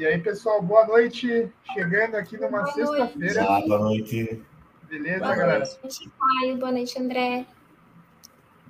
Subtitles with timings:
[0.00, 1.52] E aí, pessoal, boa noite.
[1.74, 3.44] Chegando aqui numa sexta-feira.
[3.44, 4.42] Boa noite.
[4.88, 5.58] Beleza, boa galera?
[5.82, 6.56] Noite, Caio.
[6.56, 7.46] Boa noite, André.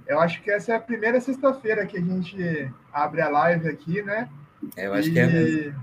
[0.09, 4.03] Eu acho que essa é a primeira sexta-feira que a gente abre a live aqui,
[4.03, 4.29] né?
[4.77, 5.13] É, eu acho e...
[5.13, 5.81] que é mesmo.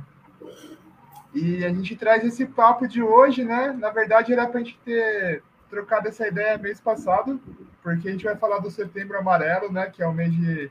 [1.33, 3.71] E a gente traz esse papo de hoje, né?
[3.71, 7.39] Na verdade, era para a gente ter trocado essa ideia mês passado,
[7.81, 9.89] porque a gente vai falar do Setembro Amarelo, né?
[9.89, 10.69] Que é o mês de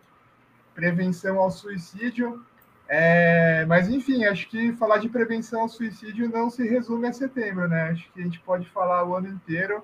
[0.74, 2.44] prevenção ao suicídio.
[2.88, 7.66] É, mas, enfim, acho que falar de prevenção ao suicídio não se resume a setembro,
[7.68, 7.90] né?
[7.90, 9.82] Acho que a gente pode falar o ano inteiro.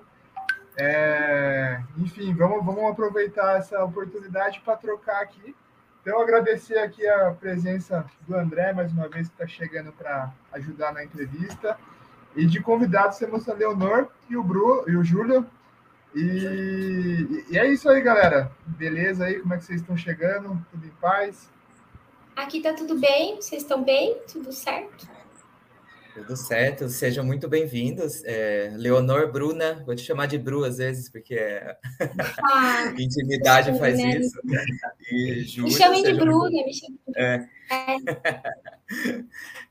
[0.77, 5.55] É, enfim, vamos, vamos aproveitar essa oportunidade para trocar aqui.
[6.01, 10.93] Então, agradecer aqui a presença do André, mais uma vez, que está chegando para ajudar
[10.93, 11.77] na entrevista.
[12.35, 15.45] E de convidados temos a Leonor e o, Bru, e o Júlio.
[16.15, 18.51] E, e é isso aí, galera.
[18.65, 19.39] Beleza aí?
[19.39, 20.65] Como é que vocês estão chegando?
[20.71, 21.49] Tudo em paz?
[22.35, 24.17] Aqui tá tudo bem, vocês estão bem?
[24.31, 25.07] Tudo certo?
[26.15, 28.23] Tudo certo, sejam muito bem-vindos.
[28.23, 31.77] É, Leonor, Bruna, vou te chamar de Bru às vezes, porque é...
[32.43, 34.17] ah, intimidade faz né?
[34.17, 34.39] isso.
[35.11, 36.65] E Júlia, me chamem de Bruna, muito...
[36.65, 37.47] me chamem de é.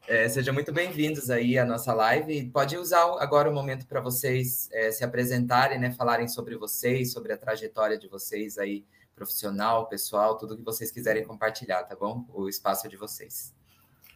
[0.25, 0.29] é.
[0.29, 2.51] sejam muito bem-vindos aí à nossa live.
[2.51, 7.33] Pode usar agora o momento para vocês é, se apresentarem, né, falarem sobre vocês, sobre
[7.33, 12.25] a trajetória de vocês aí profissional, pessoal, tudo que vocês quiserem compartilhar, tá bom?
[12.33, 13.55] O espaço é de vocês.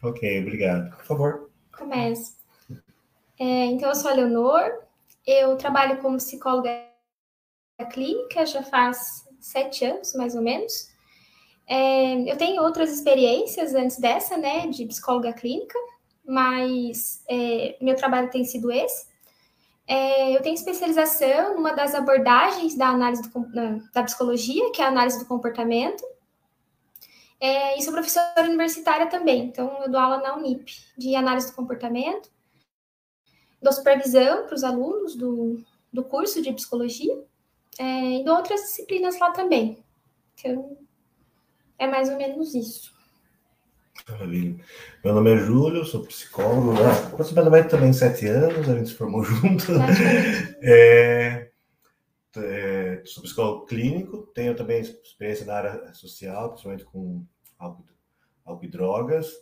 [0.03, 0.95] Ok, obrigado.
[0.97, 1.51] Por favor.
[1.75, 2.35] Começa.
[3.39, 4.83] É, então, eu sou a Leonor,
[5.25, 6.87] eu trabalho como psicóloga
[7.91, 10.89] clínica já faz sete anos, mais ou menos.
[11.67, 15.77] É, eu tenho outras experiências antes dessa, né, de psicóloga clínica,
[16.25, 19.07] mas é, meu trabalho tem sido esse.
[19.87, 24.89] É, eu tenho especialização numa das abordagens da análise do, da psicologia, que é a
[24.89, 26.03] análise do comportamento.
[27.39, 31.55] É, e sou professora universitária também, então eu dou aula na Unip de análise do
[31.55, 32.31] comportamento,
[33.61, 35.63] dou supervisão para os alunos do,
[35.93, 37.23] do curso de psicologia
[37.77, 39.83] é, e dou outras disciplinas lá também.
[40.33, 40.77] Então,
[41.77, 42.96] é mais ou menos isso.
[44.09, 44.63] Maravilha.
[45.03, 46.91] Meu nome é Júlio, sou psicólogo, né?
[47.07, 49.73] aproximadamente também sete anos, a gente se formou junto.
[50.61, 51.49] É,
[52.37, 57.25] é, sou psicólogo clínico, tenho também experiência na área social, principalmente com
[57.59, 57.85] álcool,
[58.45, 59.33] álcool e drogas,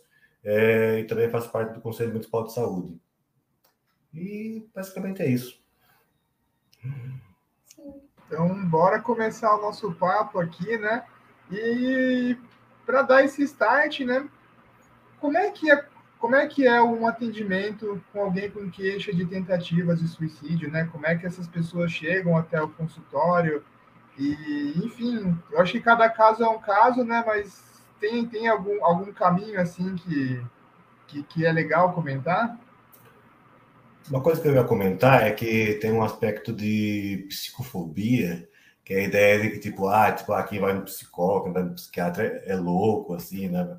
[0.42, 3.00] é, e também faço parte do Conselho Municipal de Saúde.
[4.12, 5.60] E basicamente é isso.
[8.26, 11.04] Então, bora começar o nosso papo aqui, né?
[11.52, 12.36] E
[12.84, 14.28] para dar esse start, né?
[15.26, 15.84] Como é que é,
[16.20, 20.88] como é que é um atendimento com alguém com queixa de tentativas de suicídio, né?
[20.92, 23.64] Como é que essas pessoas chegam até o consultório?
[24.16, 27.24] E, enfim, eu acho que cada caso é um caso, né?
[27.26, 27.60] Mas
[27.98, 30.40] tem, tem algum, algum caminho assim que,
[31.08, 32.56] que, que é legal comentar?
[34.08, 38.48] Uma coisa que eu ia comentar é que tem um aspecto de psicofobia,
[38.84, 41.52] que é a ideia de que, tipo, ah, tipo, ah, quem vai no psicólogo, quem
[41.52, 43.76] vai no psiquiatra é, é louco, assim, né?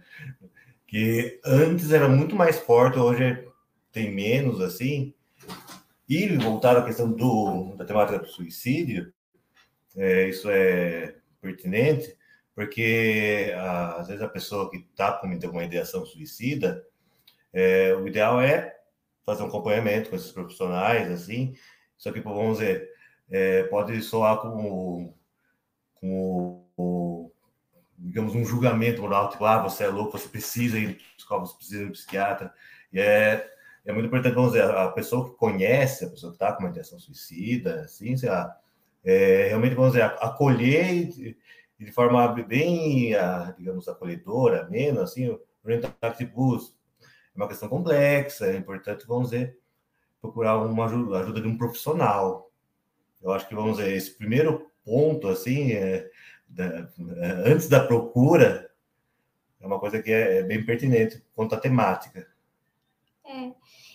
[0.87, 3.45] Que antes era muito mais forte, hoje
[3.91, 5.13] tem menos, assim.
[6.07, 9.13] E voltar à questão do, da temática do suicídio,
[9.95, 12.17] é, isso é pertinente,
[12.55, 13.53] porque
[13.97, 16.83] às vezes a pessoa que está cometendo uma ideação suicida,
[17.51, 18.75] é, o ideal é
[19.25, 21.53] fazer um acompanhamento com esses profissionais, assim,
[21.97, 22.89] só que, vamos dizer,
[23.29, 25.13] é, pode soar como,
[25.95, 27.16] como
[27.97, 31.57] digamos, um julgamento moral, tipo, ah, você é louco, você precisa ir no psicólogo, você
[31.57, 32.53] precisa ir psiquiatra.
[32.93, 33.49] E é,
[33.85, 36.69] é muito importante, vamos dizer, a pessoa que conhece, a pessoa que está com uma
[36.69, 38.55] intenção suicida, assim, sei lá,
[39.03, 41.07] é, realmente, vamos dizer, acolher
[41.79, 43.13] de forma bem,
[43.57, 46.59] digamos, acolhedora, menos, assim, orientar, tipo, é
[47.35, 49.57] uma questão complexa, é importante, vamos dizer,
[50.21, 52.51] procurar uma ajuda, ajuda de um profissional.
[53.21, 56.09] Eu acho que, vamos dizer, esse primeiro ponto, assim, é,
[56.47, 56.87] da,
[57.45, 58.69] antes da procura,
[59.59, 62.27] é uma coisa que é, é bem pertinente quanto à temática.
[63.25, 63.51] É,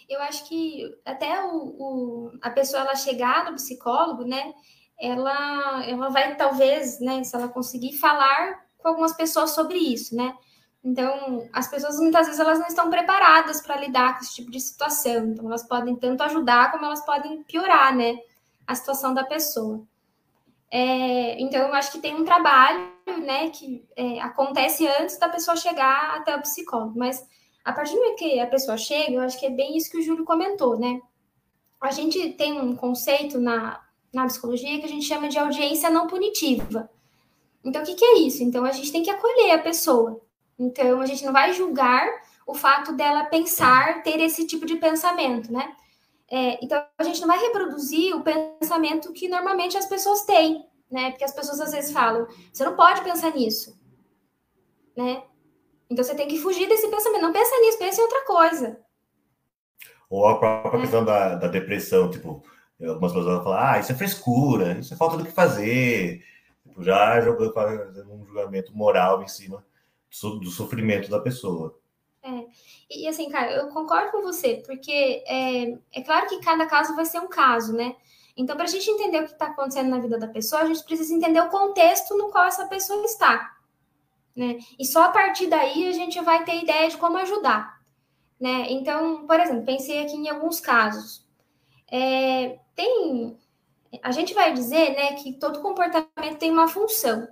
[0.09, 4.53] eu acho que até o, o, a pessoa ela chegar no psicólogo, né,
[5.01, 10.35] ela, ela vai talvez, né, se ela conseguir falar com algumas pessoas sobre isso, né,
[10.85, 14.59] então, as pessoas muitas vezes elas não estão preparadas para lidar com esse tipo de
[14.59, 15.29] situação.
[15.29, 18.19] Então, elas podem tanto ajudar como elas podem piorar, né,
[18.67, 19.87] a situação da pessoa.
[20.75, 22.91] É, então, eu acho que tem um trabalho,
[23.27, 27.23] né, que é, acontece antes da pessoa chegar até o psicólogo, mas
[27.63, 29.99] a partir do momento que a pessoa chega, eu acho que é bem isso que
[29.99, 30.99] o Júlio comentou, né?
[31.79, 33.81] A gente tem um conceito na,
[34.15, 36.89] na psicologia que a gente chama de audiência não punitiva.
[37.63, 38.43] Então, o que, que é isso?
[38.43, 40.21] Então, a gente tem que acolher a pessoa.
[40.59, 42.09] Então, a gente não vai julgar
[42.47, 45.77] o fato dela pensar, ter esse tipo de pensamento, né?
[46.33, 51.11] É, então, a gente não vai reproduzir o pensamento que normalmente as pessoas têm, né?
[51.11, 53.79] Porque as pessoas às vezes falam, você não pode pensar nisso,
[54.97, 55.23] né?
[55.91, 57.21] Então, você tem que fugir desse pensamento.
[57.21, 58.81] Não pensa nisso, pensa em outra coisa.
[60.09, 60.81] Ou a própria é.
[60.81, 62.43] questão da, da depressão, tipo,
[62.81, 66.25] algumas pessoas vão falar, ah, isso é frescura, isso é falta do que fazer.
[66.63, 69.63] Tipo, já jogando, fazendo um julgamento moral em cima
[70.41, 71.79] do sofrimento da pessoa.
[72.23, 72.47] É.
[72.95, 77.05] E assim, cara, eu concordo com você, porque é, é claro que cada caso vai
[77.05, 77.97] ser um caso, né?
[78.37, 80.83] Então, para a gente entender o que está acontecendo na vida da pessoa, a gente
[80.85, 83.57] precisa entender o contexto no qual essa pessoa está.
[84.35, 84.59] Né?
[84.79, 87.81] E só a partir daí a gente vai ter ideia de como ajudar.
[88.41, 88.67] Né?
[88.71, 91.27] Então, por exemplo, pensei aqui em alguns casos.
[91.91, 93.37] É, tem.
[94.03, 97.29] A gente vai dizer né, que todo comportamento tem uma função.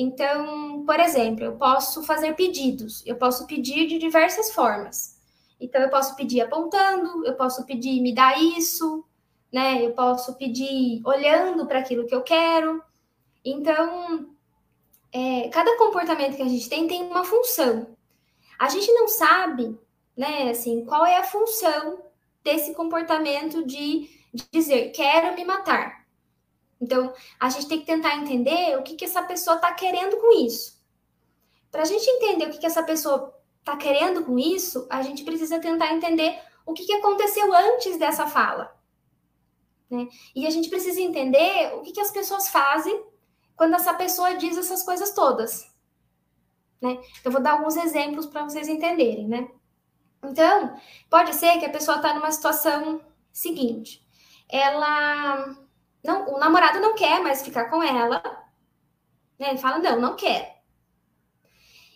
[0.00, 5.18] Então, por exemplo, eu posso fazer pedidos, eu posso pedir de diversas formas.
[5.58, 9.04] Então, eu posso pedir apontando, eu posso pedir me dá isso,
[9.52, 9.84] né?
[9.84, 12.80] Eu posso pedir olhando para aquilo que eu quero.
[13.44, 14.30] Então,
[15.12, 17.88] é, cada comportamento que a gente tem tem uma função.
[18.56, 19.76] A gente não sabe,
[20.16, 22.04] né, assim, qual é a função
[22.44, 25.97] desse comportamento de, de dizer quero me matar.
[26.80, 30.32] Então, a gente tem que tentar entender o que, que essa pessoa está querendo com
[30.44, 30.78] isso.
[31.70, 35.24] Para a gente entender o que, que essa pessoa está querendo com isso, a gente
[35.24, 38.74] precisa tentar entender o que, que aconteceu antes dessa fala.
[39.90, 40.08] Né?
[40.34, 43.04] E a gente precisa entender o que, que as pessoas fazem
[43.56, 45.68] quando essa pessoa diz essas coisas todas.
[46.80, 46.98] Né?
[47.24, 49.48] Eu vou dar alguns exemplos para vocês entenderem, né?
[50.22, 50.76] Então,
[51.08, 53.00] pode ser que a pessoa está numa situação
[53.32, 54.04] seguinte.
[54.48, 55.56] Ela
[56.08, 58.22] não, o namorado não quer mais ficar com ela.
[59.38, 59.50] Né?
[59.50, 60.64] Ele fala, não, não quer.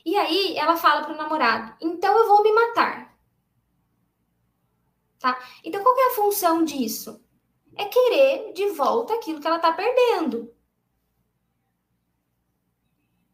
[0.05, 3.17] E aí ela fala para o namorado, então eu vou me matar.
[5.19, 5.41] Tá?
[5.65, 7.25] Então, qual é a função disso?
[7.75, 10.55] É querer de volta aquilo que ela está perdendo.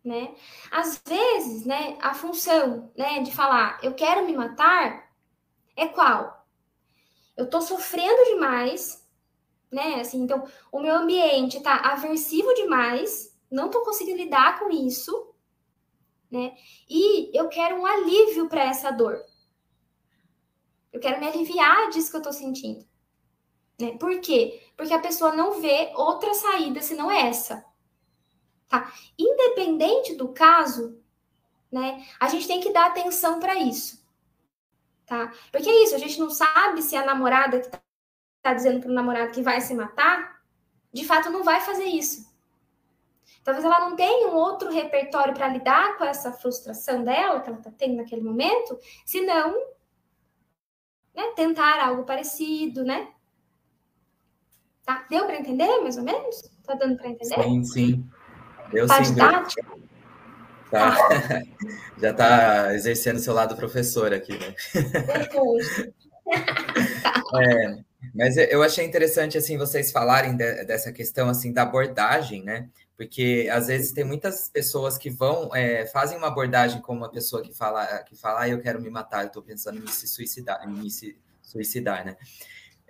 [0.05, 0.37] Né?
[0.71, 5.11] Às vezes, né, a função né, de falar eu quero me matar
[5.75, 6.47] é qual?
[7.37, 9.08] Eu estou sofrendo demais,
[9.71, 10.01] né?
[10.01, 15.35] Assim, então, o meu ambiente tá aversivo demais, não estou conseguindo lidar com isso,
[16.31, 16.55] né?
[16.89, 19.23] E eu quero um alívio para essa dor.
[20.93, 22.87] Eu quero me aliviar disso que eu estou sentindo.
[23.81, 23.97] Né?
[23.99, 24.63] Por quê?
[24.77, 27.65] Porque a pessoa não vê outra saída senão essa.
[28.69, 28.93] Tá?
[29.19, 31.01] Independente do caso,
[31.71, 32.07] né?
[32.19, 34.05] A gente tem que dar atenção para isso.
[35.07, 35.33] Tá?
[35.51, 37.81] Porque é isso, a gente não sabe se a namorada que tá
[38.49, 40.41] está dizendo para o namorado que vai se matar,
[40.93, 42.27] de fato não vai fazer isso.
[43.45, 47.59] Talvez ela não tenha um outro repertório para lidar com essa frustração dela, que ela
[47.59, 49.53] está tendo naquele momento, se não
[51.15, 53.09] né, tentar algo parecido, né?
[54.85, 55.07] Tá?
[55.11, 56.43] Deu para entender, mais ou menos?
[56.65, 57.43] Tá dando para entender?
[57.43, 58.11] Sim, sim.
[58.71, 59.15] Deu tá sim.
[59.15, 59.29] Deu.
[60.71, 60.95] Tá.
[61.99, 64.55] Já está exercendo seu lado professor aqui, né?
[67.43, 72.69] é, mas eu achei interessante assim vocês falarem de, dessa questão assim da abordagem, né?
[72.97, 77.43] Porque às vezes tem muitas pessoas que vão é, fazem uma abordagem como uma pessoa
[77.43, 80.61] que fala que fala ah, eu quero me matar, eu estou pensando em me suicidar,
[80.65, 80.89] em me
[81.43, 82.17] suicidar, né?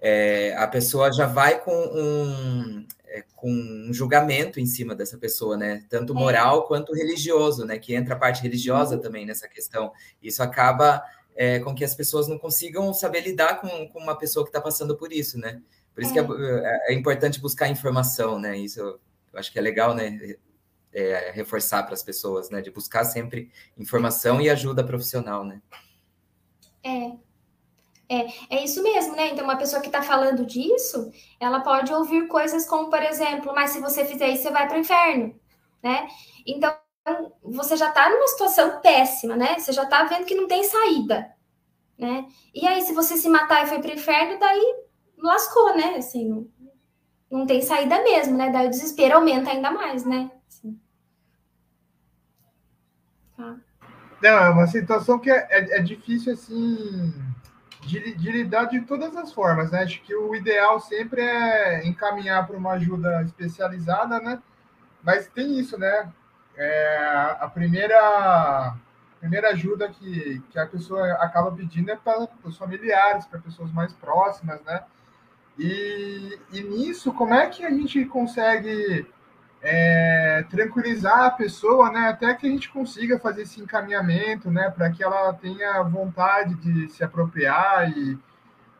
[0.01, 5.57] É, a pessoa já vai com um, é, com um julgamento em cima dessa pessoa,
[5.57, 5.85] né?
[5.89, 6.17] Tanto é.
[6.17, 7.79] moral quanto religioso, né?
[7.79, 9.03] Que entra a parte religiosa uhum.
[9.03, 9.93] também nessa questão.
[10.23, 11.03] Isso acaba
[11.39, 14.61] é, com que as pessoas não consigam saber lidar com, com uma pessoa que está
[14.61, 15.63] passando por isso, né?
[15.95, 16.15] Por isso é.
[16.15, 18.59] que é, é, é, importante buscar informação, né?
[18.59, 18.99] Isso eu
[19.35, 20.37] acho que é legal, né?
[20.93, 22.61] É, reforçar para as pessoas, né?
[22.61, 25.63] De buscar sempre informação e ajuda profissional, né?
[26.83, 27.13] É.
[28.11, 29.29] É, é isso mesmo, né?
[29.29, 33.71] Então, uma pessoa que está falando disso, ela pode ouvir coisas como, por exemplo, mas
[33.71, 35.39] se você fizer isso, você vai para o inferno,
[35.83, 36.09] né?
[36.45, 36.75] Então,
[37.43, 39.59] você já está numa situação péssima, né?
[39.59, 41.31] Você já está vendo que não tem saída,
[41.99, 42.27] né?
[42.55, 44.77] E aí, se você se matar e foi para o inferno, daí
[45.19, 45.97] lascou, né?
[45.97, 46.49] Assim, não,
[47.31, 48.51] não tem saída mesmo, né?
[48.51, 50.31] Daí o desespero aumenta ainda mais, né?
[50.49, 50.81] Assim.
[53.37, 53.57] Tá.
[54.23, 57.15] Não, é uma situação que é, é, é difícil, assim,
[57.83, 59.83] de, de, lidar de todas as formas, né?
[59.83, 64.43] Acho que o ideal sempre é encaminhar para uma ajuda especializada, né?
[65.03, 66.13] Mas tem isso, né?
[66.59, 68.77] É, a primeira, a
[69.21, 73.93] primeira ajuda que, que a pessoa acaba pedindo é para os familiares, para pessoas mais
[73.93, 74.83] próximas, né?
[75.57, 79.07] E, e nisso, como é que a gente consegue
[79.63, 84.91] é, tranquilizar a pessoa, né, até que a gente consiga fazer esse encaminhamento, né, para
[84.91, 88.19] que ela tenha vontade de se apropriar e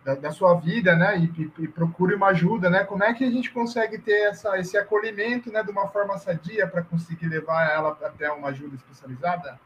[0.09, 2.83] da, da sua vida, né, e, e, procure uma ajuda, né?
[2.83, 6.67] Como é que a gente consegue ter essa, esse acolhimento, né, de uma forma sadia
[6.67, 9.61] para conseguir levar ela até uma ajuda especializada?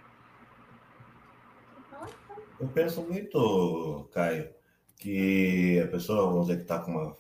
[2.59, 4.51] Eu penso muito, Caio,
[4.97, 7.17] que a pessoa, vamos dizer, que está com uma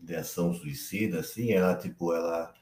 [0.00, 2.54] ideação suicida, assim, ela, tipo, ela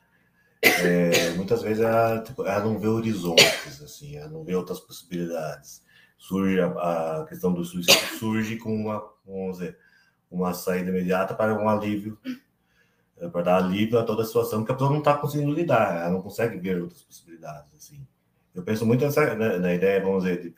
[0.62, 5.84] é, muitas vezes ela, tipo, ela, não vê horizontes, assim, ela não vê outras possibilidades.
[6.16, 9.78] Surge a, a questão do suicídio surge com uma, vamos dizer,
[10.30, 12.18] uma saída imediata para um alívio,
[13.18, 16.02] é, para dar alívio a toda a situação que a pessoa não está conseguindo lidar,
[16.02, 18.06] ela não consegue ver outras possibilidades, assim.
[18.54, 20.54] Eu penso muito nessa, né, na ideia, vamos dizer,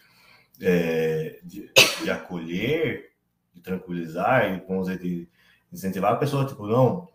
[0.56, 1.70] de, é, de,
[2.02, 3.12] de, acolher,
[3.52, 5.28] de tranquilizar, e, vamos dizer, de
[5.72, 7.08] incentivar a pessoa, tipo, não,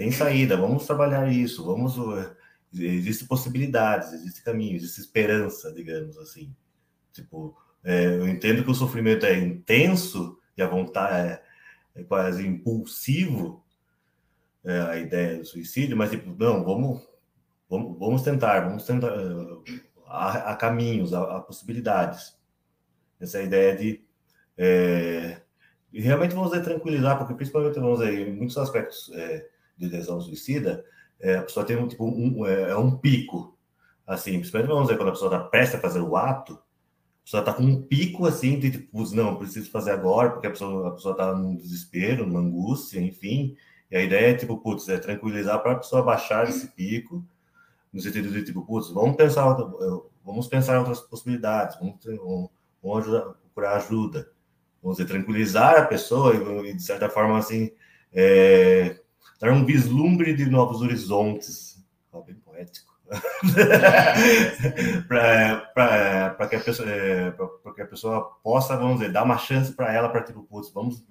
[0.00, 1.94] tem saída, vamos trabalhar isso, vamos.
[1.98, 2.34] Eh,
[2.72, 6.56] existem possibilidades, existe caminho, existe esperança, digamos assim.
[7.12, 11.42] Tipo, é, eu entendo que o sofrimento é intenso e a vontade é,
[11.94, 13.64] é quase impulsivo,
[14.64, 17.02] é, a ideia do suicídio, mas tipo, não, vamos,
[17.68, 19.12] vamos, vamos tentar, vamos tentar.
[20.06, 22.38] Há, há caminhos, há, há, possibilidades.
[23.18, 24.04] Essa ideia de.
[24.58, 25.40] É,
[25.92, 30.20] e realmente vamos dizer, tranquilizar, porque principalmente vamos dizer, em muitos aspectos é, de lesão
[30.20, 30.84] suicida,
[31.18, 33.58] é, a pessoa tem um tipo um, é, é um pico,
[34.06, 36.60] assim, principalmente vamos dizer, quando a pessoa está prestes a fazer o ato,
[37.30, 40.88] pessoa está com um pico assim de tipo, não, preciso fazer agora, porque a pessoa
[40.88, 43.56] a pessoa está num desespero, numa angústia, enfim.
[43.88, 47.24] E a ideia é tipo, putz, é tranquilizar para a pessoa baixar esse pico,
[47.92, 49.56] no sentido de tipo, putz, vamos pensar,
[50.24, 52.50] vamos pensar em outras possibilidades, vamos,
[52.82, 54.28] vamos, ajudar, procurar ajuda,
[54.82, 56.34] vamos dizer, tranquilizar a pessoa
[56.66, 57.70] e, de certa forma assim,
[58.12, 58.98] é,
[59.40, 61.80] dar um vislumbre de novos horizontes.
[62.12, 62.89] Oh, bem poético.
[65.08, 67.32] para que, a pessoa, é,
[67.74, 71.04] que a pessoa possa, vamos dizer, dar uma chance para ela para tipo, putz, vamos,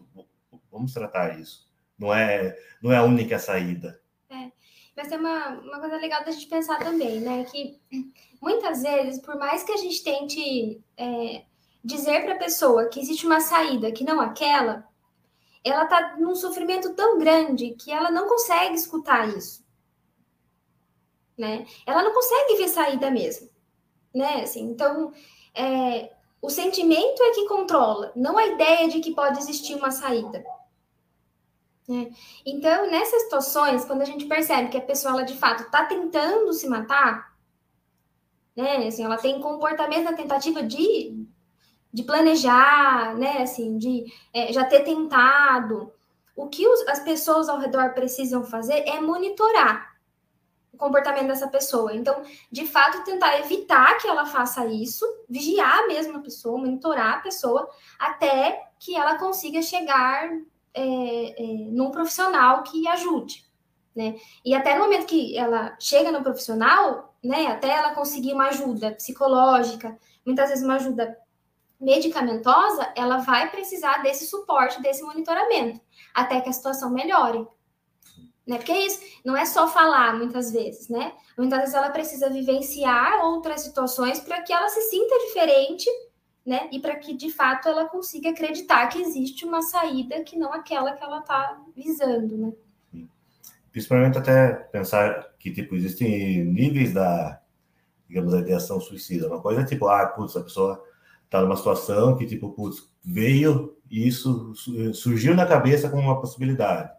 [0.71, 1.67] vamos tratar isso.
[1.97, 3.99] Não é, não é a única saída.
[4.29, 4.49] É.
[4.95, 7.45] Mas tem uma, uma coisa legal da gente pensar também, né?
[7.45, 7.79] Que
[8.41, 11.43] muitas vezes, por mais que a gente tente é,
[11.83, 14.87] dizer para a pessoa que existe uma saída que não aquela,
[15.63, 19.63] ela está num sofrimento tão grande que ela não consegue escutar isso.
[21.39, 21.65] Né?
[21.87, 23.49] Ela não consegue ver saída mesmo.
[24.13, 24.41] Né?
[24.43, 25.13] Assim, então,
[25.55, 30.43] é, o sentimento é que controla, não a ideia de que pode existir uma saída.
[31.87, 32.11] Né?
[32.45, 36.51] Então, nessas situações, quando a gente percebe que a pessoa, ela, de fato, está tentando
[36.51, 37.33] se matar,
[38.53, 38.87] né?
[38.87, 41.25] Assim, ela tem comportamento na tentativa de
[41.91, 45.91] de planejar, né, assim, de é, já ter tentado.
[46.35, 49.88] O que os, as pessoas ao redor precisam fazer é monitorar
[50.79, 51.93] comportamento dessa pessoa.
[51.93, 57.19] Então, de fato, tentar evitar que ela faça isso, vigiar mesmo a pessoa, monitorar a
[57.19, 57.69] pessoa,
[57.99, 60.31] até que ela consiga chegar
[60.73, 63.45] é, é, num profissional que ajude.
[63.95, 64.15] Né?
[64.45, 68.91] E até no momento que ela chega no profissional, né, até ela conseguir uma ajuda
[68.91, 71.17] psicológica, muitas vezes uma ajuda
[71.79, 75.81] medicamentosa, ela vai precisar desse suporte, desse monitoramento,
[76.13, 77.45] até que a situação melhore.
[78.49, 78.57] Né?
[78.57, 81.13] Porque é isso, não é só falar muitas vezes, né?
[81.37, 85.87] Muitas vezes ela precisa vivenciar outras situações para que ela se sinta diferente,
[86.43, 86.67] né?
[86.71, 90.93] E para que de fato ela consiga acreditar que existe uma saída que não aquela
[90.93, 93.07] que ela está visando, né?
[93.71, 97.39] Principalmente até pensar que tipo existem níveis da,
[98.07, 99.27] digamos, da ideação suicida.
[99.27, 100.83] Uma coisa é tipo, ah, putz, a pessoa
[101.29, 104.55] tá numa situação que, tipo, putz, veio e isso
[104.95, 106.97] surgiu na cabeça como uma possibilidade.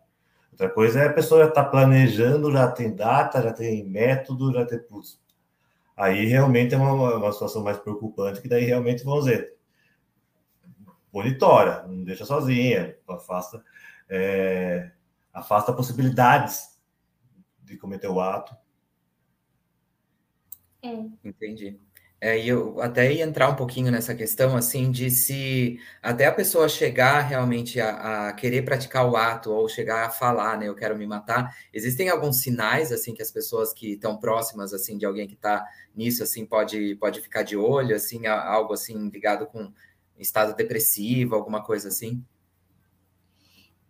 [0.61, 4.67] Outra coisa é a pessoa já está planejando, já tem data, já tem método, já
[4.67, 4.79] tem.
[4.79, 5.19] Putz,
[5.97, 9.57] aí realmente é uma, uma situação mais preocupante, que daí realmente, vamos dizer,
[11.11, 13.65] monitora, não deixa sozinha, afasta,
[14.07, 14.93] é,
[15.33, 16.79] afasta possibilidades
[17.63, 18.55] de cometer o ato.
[20.83, 21.07] É.
[21.25, 21.81] Entendi.
[22.23, 26.33] É, e eu até ia entrar um pouquinho nessa questão, assim, de se até a
[26.33, 30.75] pessoa chegar realmente a, a, querer praticar o ato ou chegar a falar, né, eu
[30.75, 35.07] quero me matar, existem alguns sinais, assim, que as pessoas que estão próximas, assim, de
[35.07, 35.65] alguém que está
[35.97, 39.73] nisso, assim, pode, pode ficar de olho, assim, algo, assim, ligado com
[40.19, 42.23] estado depressivo, alguma coisa assim?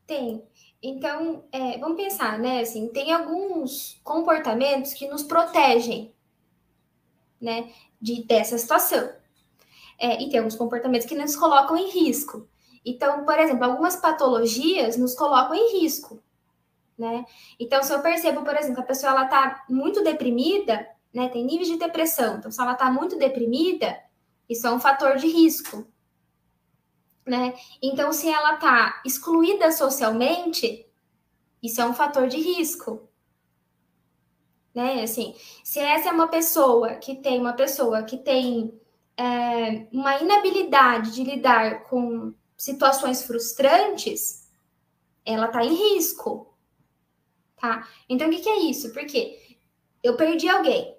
[0.07, 0.45] Tem.
[0.81, 6.15] Então, é, vamos pensar, né, assim, tem alguns comportamentos que nos protegem,
[7.41, 7.73] né?
[8.01, 9.13] De, dessa situação.
[9.99, 12.49] É, e tem alguns comportamentos que nos colocam em risco.
[12.85, 16.23] Então, por exemplo, algumas patologias nos colocam em risco.
[16.97, 17.25] né?
[17.59, 21.29] Então, se eu percebo, por exemplo, que a pessoa ela tá muito deprimida, né?
[21.29, 22.37] Tem níveis de depressão.
[22.39, 23.99] Então, se ela tá muito deprimida,
[24.49, 25.87] isso é um fator de risco,
[27.27, 27.55] né?
[27.83, 30.87] Então, se ela tá excluída socialmente,
[31.63, 33.09] isso é um fator de risco.
[34.81, 35.03] Né?
[35.03, 38.81] Assim, se essa é uma pessoa que tem uma pessoa que tem
[39.15, 44.49] é, uma inabilidade de lidar com situações frustrantes,
[45.23, 46.57] ela está em risco,
[47.61, 47.87] tá?
[48.09, 48.91] Então, o que, que é isso?
[48.95, 49.59] Porque
[50.03, 50.97] eu perdi alguém.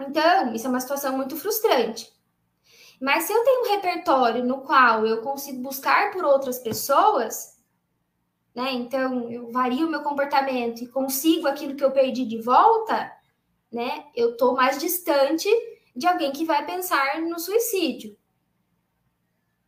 [0.00, 2.10] Então, isso é uma situação muito frustrante.
[2.98, 7.57] Mas se eu tenho um repertório no qual eu consigo buscar por outras pessoas,
[8.58, 8.72] né?
[8.72, 13.08] Então, eu vario o meu comportamento e consigo aquilo que eu perdi de volta,
[13.70, 14.06] né?
[14.16, 15.48] Eu tô mais distante
[15.94, 18.18] de alguém que vai pensar no suicídio.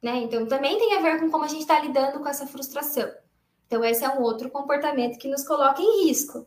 [0.03, 0.17] Né?
[0.17, 3.09] Então, também tem a ver com como a gente está lidando com essa frustração.
[3.69, 6.45] Então, esse é um outro comportamento que nos coloca em risco.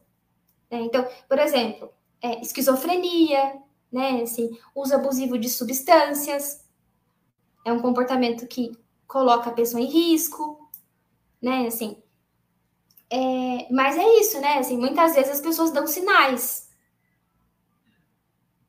[0.70, 0.82] Né?
[0.82, 3.58] Então, por exemplo, é, esquizofrenia,
[3.90, 4.22] né?
[4.22, 6.62] Assim, uso abusivo de substâncias,
[7.64, 10.70] é um comportamento que coloca a pessoa em risco,
[11.42, 11.68] né?
[11.68, 12.03] Assim,
[13.14, 14.58] é, mas é isso, né?
[14.58, 16.68] Assim, muitas vezes as pessoas dão sinais.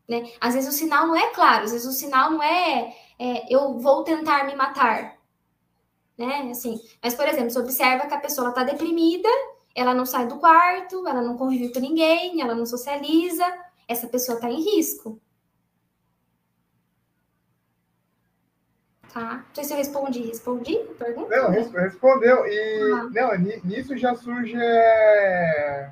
[0.07, 0.31] Né?
[0.39, 3.79] Às vezes o sinal não é claro, às vezes o sinal não é, é eu
[3.79, 5.17] vou tentar me matar.
[6.19, 6.51] Né?
[6.51, 9.31] Assim, mas, por exemplo, você observa que a pessoa está deprimida,
[9.75, 13.47] ela não sai do quarto, ela não convive com ninguém, ela não socializa,
[13.89, 15.19] essa pessoa está em risco.
[19.15, 19.35] Tá?
[19.37, 20.23] Não sei se eu respondi.
[20.23, 21.37] Respondi a pergunta?
[21.37, 22.45] Não, respondeu.
[22.49, 23.09] E ah.
[23.13, 25.89] não, nisso já surge é,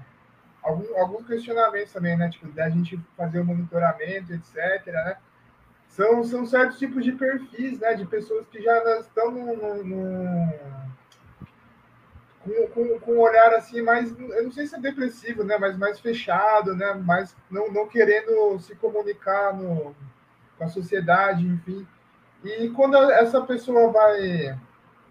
[0.60, 2.28] algum, alguns questionamentos também, né?
[2.28, 4.84] Tipo, da gente fazer o monitoramento, etc.
[4.86, 5.16] Né?
[5.86, 7.94] São, são certos tipos de perfis, né?
[7.94, 10.52] De pessoas que já estão no, no, no
[12.40, 15.56] com, com, com, um olhar assim mais, eu não sei se é depressivo, né?
[15.58, 16.92] Mas mais fechado, né?
[16.94, 19.94] Mais não, não querendo se comunicar no,
[20.58, 21.86] com a sociedade, enfim.
[22.44, 24.58] E quando essa pessoa vai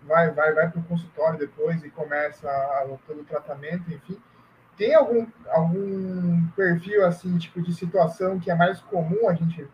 [0.04, 4.20] vai vai vai para o consultório depois e começa a, todo o tratamento, enfim,
[4.78, 9.68] tem algum algum perfil assim tipo de situação que é mais comum a gente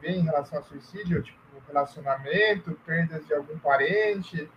[0.00, 4.48] ver em relação ao suicídio, tipo relacionamento, perdas de algum parente?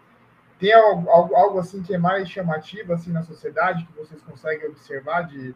[0.60, 4.70] Tem algo, algo, algo assim que é mais chamativo assim na sociedade que vocês conseguem
[4.70, 5.56] observar de,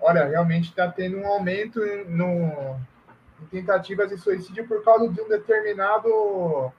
[0.00, 2.78] olha, realmente está tendo um aumento no
[3.42, 6.72] em tentativas de suicídio por causa de um determinado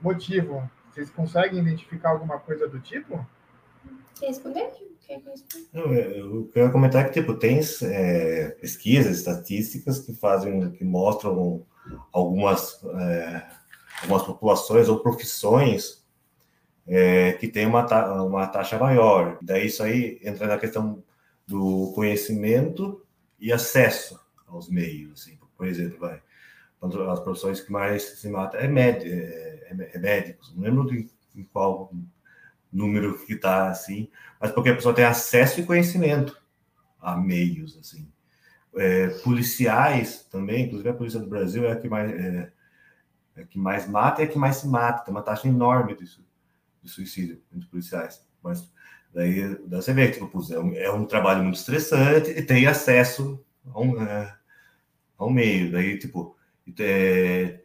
[0.00, 0.68] motivo.
[0.90, 3.24] Vocês conseguem identificar alguma coisa do tipo?
[4.18, 4.72] Quer responder?
[5.72, 11.64] Não, é, eu quero comentar que tipo tem é, pesquisas, estatísticas que fazem, que mostram
[12.12, 13.46] algumas é,
[14.02, 16.04] algumas populações ou profissões
[16.86, 19.38] é, que têm uma, ta uma taxa maior.
[19.40, 21.02] Daí isso aí entra na questão
[21.46, 23.02] do conhecimento
[23.40, 25.22] e acesso aos meios.
[25.22, 26.22] Assim por exemplo, vai.
[27.10, 30.54] As profissões que mais se matam é, méd é, é, é médicos.
[30.54, 31.10] Não lembro de,
[31.52, 31.92] qual
[32.72, 34.08] número que está assim,
[34.40, 36.40] mas porque a pessoa tem acesso e conhecimento
[37.00, 38.08] a meios, assim.
[38.76, 42.52] É, policiais também, inclusive a polícia do Brasil é a que mais é,
[43.36, 45.04] é que mais mata e é a que mais se mata.
[45.04, 48.24] Tem uma taxa enorme de, de suicídio entre policiais.
[48.42, 48.70] Mas
[49.12, 52.66] daí, daí você vê que tipo, é, um, é um trabalho muito estressante e tem
[52.66, 54.37] acesso a um, é,
[55.18, 55.72] ao meio.
[55.72, 56.36] Daí, tipo,
[56.78, 57.60] é,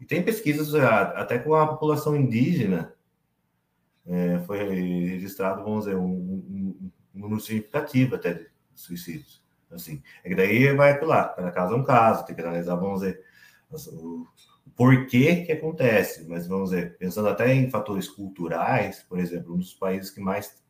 [0.00, 2.94] e tem pesquisas até com a população indígena,
[4.06, 9.42] é, foi registrado, vamos dizer, um, um, um número significativo até de suicídios.
[9.70, 13.00] Assim, é que daí vai lá, cada caso é um caso, tem que analisar, vamos
[13.00, 13.22] dizer,
[13.92, 14.26] o,
[14.66, 19.58] o porquê que acontece, mas vamos dizer, pensando até em fatores culturais, por exemplo, um
[19.58, 20.62] dos países que mais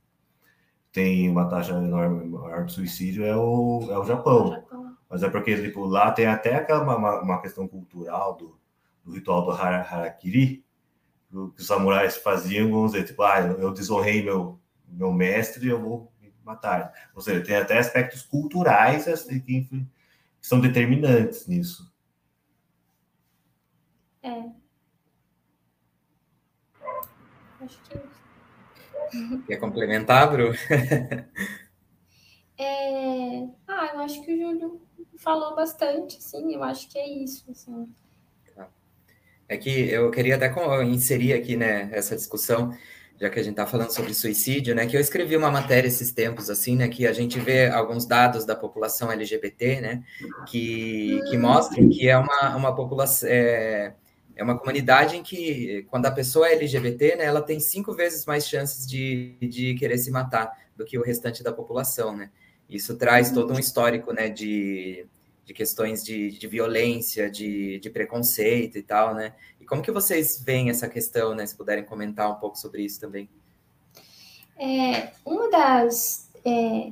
[0.90, 4.64] tem uma taxa enorme maior de suicídio é o, é o Japão.
[5.08, 8.58] Mas é porque tipo, lá tem até aquela uma, uma questão cultural do,
[9.04, 10.64] do ritual do harakiri,
[11.30, 15.80] que os samurais faziam, vamos dizer, tipo, ah, eu desonrei meu, meu mestre e eu
[15.80, 16.92] vou me matar.
[17.14, 19.68] Ou seja, tem até aspectos culturais assim, que,
[20.40, 21.92] são determinantes nisso.
[24.22, 24.50] É.
[27.60, 28.02] Acho que é
[29.46, 30.52] Quer complementar, Bru?
[32.56, 33.48] é...
[33.66, 34.87] Ah, eu acho que o Júlio
[35.18, 37.44] falou bastante, sim, eu acho que é isso.
[37.50, 37.88] Assim.
[38.54, 38.68] Tá.
[39.48, 40.52] É que eu queria até
[40.84, 42.74] inserir aqui, né, essa discussão,
[43.20, 46.12] já que a gente está falando sobre suicídio, né, que eu escrevi uma matéria esses
[46.12, 50.04] tempos, assim, né, que a gente vê alguns dados da população LGBT, né,
[50.46, 53.28] que, que mostram que é uma, uma população...
[53.28, 53.94] É,
[54.36, 58.24] é uma comunidade em que, quando a pessoa é LGBT, né, ela tem cinco vezes
[58.24, 62.30] mais chances de, de querer se matar do que o restante da população, né?
[62.68, 65.06] Isso traz todo um histórico, né, de,
[65.44, 69.34] de questões de, de violência, de, de preconceito e tal, né?
[69.58, 71.46] E como que vocês veem essa questão, né?
[71.46, 73.28] Se puderem comentar um pouco sobre isso também.
[74.58, 76.90] É, uma das, é,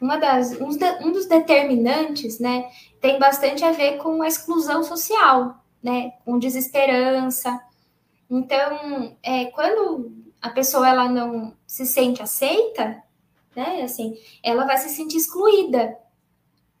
[0.00, 0.68] uma das, um,
[1.00, 7.58] um dos determinantes, né, tem bastante a ver com a exclusão social, né, com desesperança.
[8.28, 10.12] Então, é, quando
[10.42, 13.02] a pessoa ela não se sente aceita,
[13.56, 13.82] né?
[13.82, 15.96] Assim, ela vai se sentir excluída,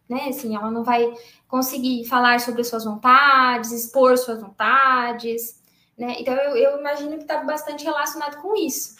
[0.08, 0.28] né?
[0.28, 1.12] Assim, ela não vai
[1.48, 5.60] conseguir falar sobre suas vontades, expor suas vontades,
[5.96, 6.16] né?
[6.18, 8.96] Então, eu, eu imagino que está bastante relacionado com isso,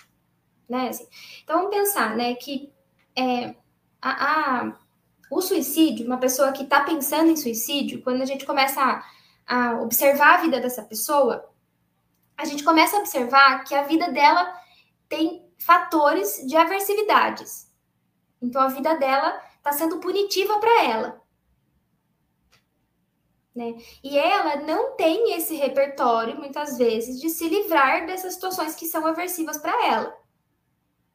[0.68, 0.88] né?
[0.88, 1.06] Assim,
[1.44, 2.72] então, vamos pensar, né, que
[3.14, 3.54] é,
[4.00, 4.78] a, a,
[5.30, 9.02] o suicídio, uma pessoa que está pensando em suicídio, quando a gente começa a,
[9.46, 11.48] a observar a vida dessa pessoa,
[12.36, 14.54] a gente começa a observar que a vida dela
[15.08, 17.65] tem fatores de aversividades.
[18.40, 21.22] Então a vida dela está sendo punitiva para ela.
[23.54, 23.74] Né?
[24.04, 29.06] E ela não tem esse repertório, muitas vezes, de se livrar dessas situações que são
[29.06, 30.14] aversivas para ela.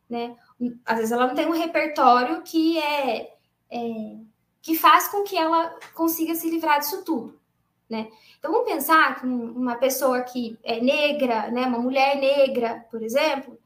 [0.10, 0.36] Né?
[0.84, 3.36] Às vezes ela não tem um repertório que é,
[3.70, 4.18] é,
[4.60, 7.40] que faz com que ela consiga se livrar disso tudo.
[7.88, 8.10] Né?
[8.40, 13.61] Então vamos pensar que uma pessoa que é negra, né, uma mulher negra, por exemplo,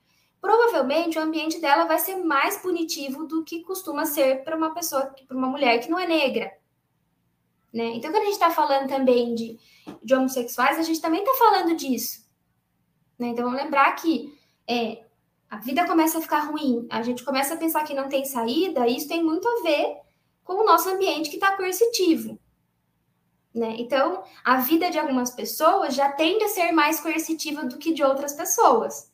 [0.45, 5.11] provavelmente o ambiente dela vai ser mais punitivo do que costuma ser para uma pessoa,
[5.27, 6.53] para uma mulher que não é negra.
[7.73, 7.85] Né?
[7.95, 9.57] Então, quando a gente está falando também de,
[10.03, 12.29] de homossexuais, a gente também está falando disso.
[13.17, 13.29] Né?
[13.29, 14.37] Então, lembrar que
[14.69, 15.03] é,
[15.49, 18.87] a vida começa a ficar ruim, a gente começa a pensar que não tem saída,
[18.87, 19.97] isso tem muito a ver
[20.43, 22.37] com o nosso ambiente que está coercitivo.
[23.51, 23.77] Né?
[23.79, 28.03] Então, a vida de algumas pessoas já tende a ser mais coercitiva do que de
[28.03, 29.11] outras pessoas.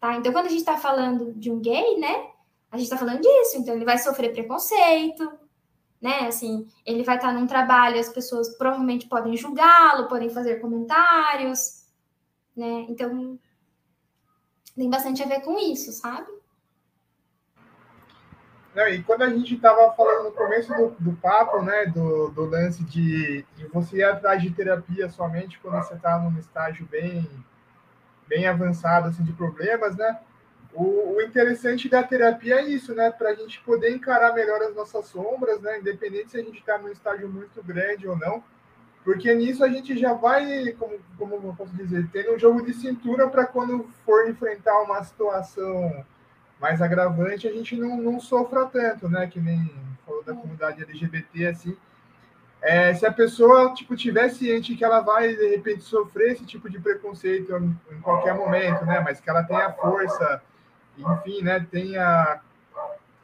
[0.00, 0.16] Tá?
[0.16, 2.30] Então, quando a gente está falando de um gay, né?
[2.70, 3.56] A gente está falando disso.
[3.56, 5.30] Então, ele vai sofrer preconceito,
[6.00, 6.26] né?
[6.28, 11.84] Assim, ele vai estar tá num trabalho, as pessoas provavelmente podem julgá-lo, podem fazer comentários,
[12.56, 12.86] né?
[12.88, 13.38] Então,
[14.76, 16.38] tem bastante a ver com isso, sabe?
[18.74, 22.44] Não, e quando a gente estava falando no começo do, do papo, né, do, do
[22.44, 27.28] lance de, de você ir atrás de terapia somente quando você está num estágio bem
[28.28, 30.18] bem avançado assim, de problemas, né?
[30.72, 33.10] O, o interessante da terapia é isso, né?
[33.10, 35.80] Para a gente poder encarar melhor as nossas sombras, né?
[35.80, 38.44] Independente se a gente está num estágio muito grande ou não,
[39.04, 42.74] porque nisso a gente já vai, como, como eu posso dizer, tendo um jogo de
[42.74, 46.04] cintura para quando for enfrentar uma situação
[46.60, 49.26] mais agravante, a gente não, não sofra tanto, né?
[49.26, 49.72] Que nem
[50.04, 51.76] falou da comunidade LGBT, assim,
[52.60, 56.68] é, se a pessoa tipo tiver ciente que ela vai de repente sofrer esse tipo
[56.68, 57.54] de preconceito
[57.90, 59.00] em qualquer momento, né?
[59.00, 60.42] Mas que ela tenha força,
[60.96, 61.66] enfim, né?
[61.70, 62.40] Tenha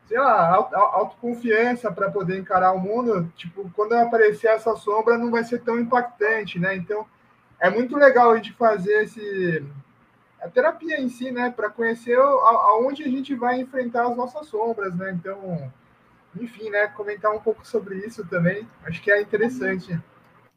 [0.07, 0.55] sei lá,
[0.93, 5.81] autoconfiança para poder encarar o mundo, tipo, quando aparecer essa sombra não vai ser tão
[5.81, 6.77] impactante, né?
[6.77, 7.07] Então,
[7.59, 9.65] é muito legal a gente fazer esse
[10.41, 14.95] a terapia em si, né, para conhecer aonde a gente vai enfrentar as nossas sombras,
[14.95, 15.11] né?
[15.13, 15.73] Então,
[16.41, 18.69] enfim, né, comentar um pouco sobre isso também.
[18.85, 19.99] Acho que é interessante.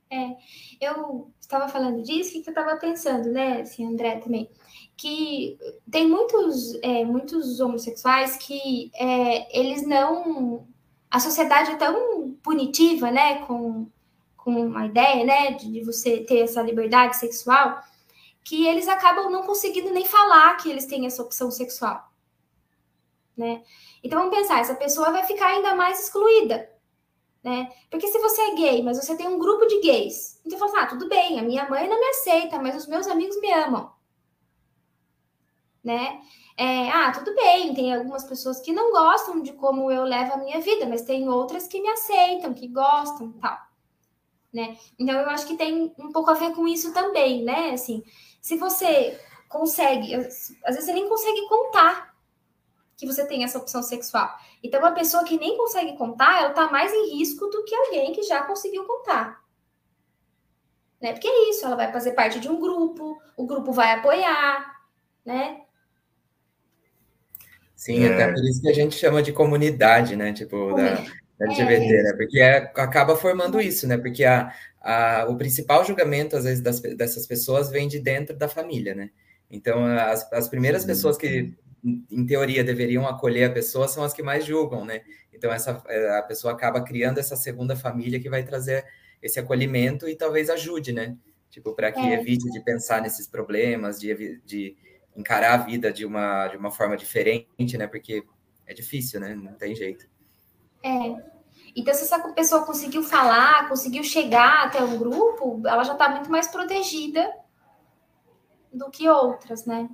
[0.10, 0.38] É,
[0.80, 4.50] eu estava falando disso, que eu estava pensando, né, assim, André também,
[4.96, 5.58] que
[5.92, 10.66] tem muitos, é, muitos homossexuais que é, eles não.
[11.12, 13.88] A sociedade é tão punitiva, né, com,
[14.36, 17.82] com a ideia, né, de, de você ter essa liberdade sexual,
[18.44, 22.07] que eles acabam não conseguindo nem falar que eles têm essa opção sexual,
[23.38, 23.64] né?
[24.04, 26.70] Então vamos pensar, essa pessoa vai ficar ainda mais excluída,
[27.44, 27.72] né?
[27.90, 30.88] Porque se você é gay, mas você tem um grupo de gays, então fala, ah,
[30.88, 33.92] tudo bem, a minha mãe não me aceita, mas os meus amigos me amam,
[35.84, 36.20] né?
[36.58, 40.38] É, ah, tudo bem, tem algumas pessoas que não gostam de como eu levo a
[40.38, 43.58] minha vida, mas tem outras que me aceitam, que gostam, tal,
[44.52, 44.76] né?
[44.98, 47.70] Então eu acho que tem um pouco a ver com isso também, né?
[47.70, 48.04] Assim,
[48.42, 52.17] se você consegue, às vezes você nem consegue contar
[52.98, 54.36] que você tem essa opção sexual.
[54.62, 58.12] Então, uma pessoa que nem consegue contar, ela está mais em risco do que alguém
[58.12, 59.40] que já conseguiu contar.
[61.00, 61.14] Né?
[61.14, 64.82] Porque é isso, ela vai fazer parte de um grupo, o grupo vai apoiar,
[65.24, 65.62] né?
[67.76, 68.14] Sim, é.
[68.16, 70.34] até por isso que a gente chama de comunidade, né?
[70.34, 70.96] Tipo, da,
[71.38, 72.04] da LGBT, é.
[72.04, 72.14] né?
[72.18, 73.96] Porque é, acaba formando isso, né?
[73.96, 78.50] Porque a, a, o principal julgamento, às vezes, das, dessas pessoas vem de dentro da
[78.50, 79.12] família, né?
[79.52, 81.54] Então, as, as primeiras pessoas que
[82.12, 85.02] em teoria, deveriam acolher a pessoa são as que mais julgam, né?
[85.34, 88.86] Então, essa, é, a pessoa acaba criando essa segunda família que vai trazer
[89.22, 91.16] esse acolhimento e talvez ajude, né?
[91.50, 92.14] Tipo, para que é.
[92.14, 94.76] evite de pensar nesses problemas, de, de
[95.16, 97.88] encarar a vida de uma, de uma forma diferente, né?
[97.88, 98.24] Porque
[98.66, 99.36] é difícil, né?
[99.36, 100.08] Não tem jeito.
[100.84, 101.38] É.
[101.76, 106.30] Então, se essa pessoa conseguiu falar, conseguiu chegar até um grupo, ela já está muito
[106.30, 107.32] mais protegida
[108.74, 109.90] do que outras, né?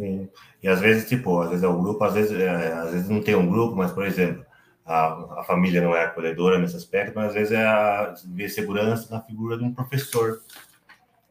[0.00, 0.30] Sim.
[0.62, 3.20] E às vezes, tipo, às vezes é o grupo, às vezes, é, às vezes não
[3.20, 4.46] tem um grupo, mas, por exemplo,
[4.82, 8.14] a, a família não é acolhedora nesse aspecto, mas às vezes é a
[8.48, 10.40] segurança na figura de um professor,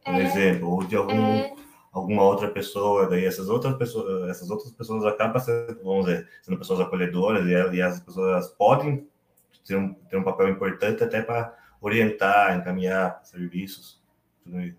[0.04, 1.52] por é, exemplo, ou de algum, é...
[1.92, 3.08] alguma outra pessoa.
[3.08, 7.76] Daí essas outras pessoas, essas outras pessoas acabam sendo, vamos dizer, sendo pessoas acolhedoras e,
[7.76, 9.04] e as pessoas podem
[9.66, 14.00] ter um, ter um papel importante até para orientar, encaminhar serviços.
[14.44, 14.78] Tudo isso.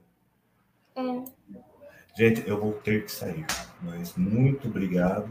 [0.96, 1.62] É.
[2.22, 3.48] Gente, eu vou ter que sair,
[3.82, 5.28] mas muito obrigado.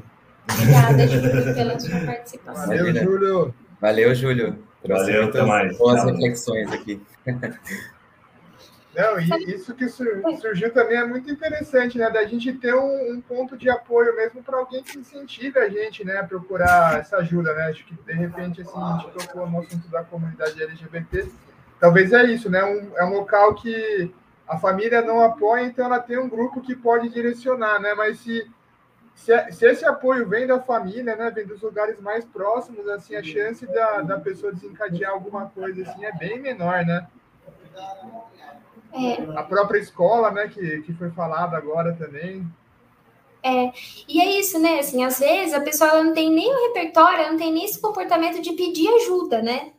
[0.52, 2.66] Obrigada, Júlio, pela sua participação.
[2.66, 3.54] Valeu, Júlio.
[3.80, 4.64] Valeu, Júlio.
[4.84, 5.78] Valeu, até mais.
[5.78, 7.00] Boas reflexões aqui.
[8.92, 12.10] Não, e isso que surgiu também é muito interessante, né?
[12.10, 16.04] Da gente ter um, um ponto de apoio mesmo para alguém que incentive a gente,
[16.04, 16.18] né?
[16.18, 17.66] A procurar essa ajuda, né?
[17.66, 21.28] Acho que de repente assim, a gente tocou no assunto da comunidade LGBT.
[21.78, 22.64] Talvez é isso, né?
[22.64, 24.12] Um, é um local que
[24.50, 27.94] a família não apoia, então ela tem um grupo que pode direcionar, né?
[27.94, 28.50] Mas se,
[29.14, 31.30] se, se, esse apoio vem da família, né?
[31.30, 36.04] Vem dos lugares mais próximos, assim, a chance da, da pessoa desencadear alguma coisa assim
[36.04, 37.06] é bem menor, né?
[38.92, 39.38] É.
[39.38, 42.44] A própria escola, né, que, que foi falado agora também.
[43.44, 43.72] É,
[44.08, 44.80] e é isso, né?
[44.80, 48.42] Assim, às vezes a pessoa não tem nem o repertório, não tem nem esse comportamento
[48.42, 49.74] de pedir ajuda, né?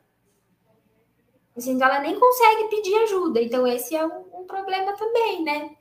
[1.57, 3.41] Assim, então ela nem consegue pedir ajuda.
[3.41, 5.75] Então, esse é um, um problema também, né?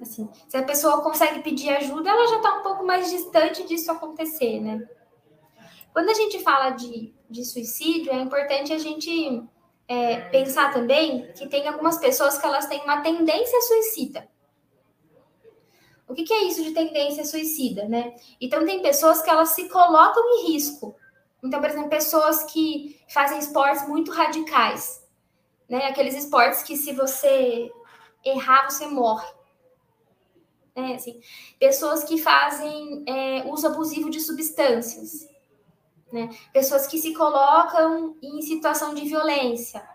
[0.00, 3.90] Assim, se a pessoa consegue pedir ajuda, ela já está um pouco mais distante disso
[3.90, 4.86] acontecer, né?
[5.92, 9.42] Quando a gente fala de, de suicídio, é importante a gente
[9.88, 14.28] é, pensar também que tem algumas pessoas que elas têm uma tendência suicida.
[16.06, 18.14] O que, que é isso de tendência suicida, né?
[18.40, 20.94] Então, tem pessoas que elas se colocam em risco
[21.46, 25.02] então, por exemplo, pessoas que fazem esportes muito radicais,
[25.68, 25.86] né?
[25.86, 27.70] Aqueles esportes que se você
[28.28, 29.26] errar, você morre.
[30.74, 31.20] É, assim,
[31.58, 35.26] pessoas que fazem é, uso abusivo de substâncias,
[36.12, 36.28] né?
[36.52, 39.86] Pessoas que se colocam em situação de violência,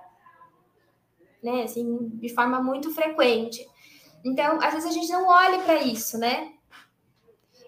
[1.42, 1.64] né?
[1.64, 3.68] Assim, de forma muito frequente.
[4.24, 6.54] Então, às vezes a gente não olha para isso, né?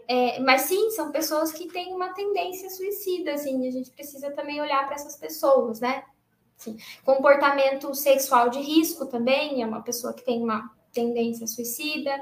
[0.08, 4.60] É, mas sim, são pessoas que têm uma tendência suicida, assim, a gente precisa também
[4.60, 6.04] olhar para essas pessoas, né?
[6.63, 12.15] Assim, comportamento sexual de risco também é uma pessoa que tem uma tendência suicida,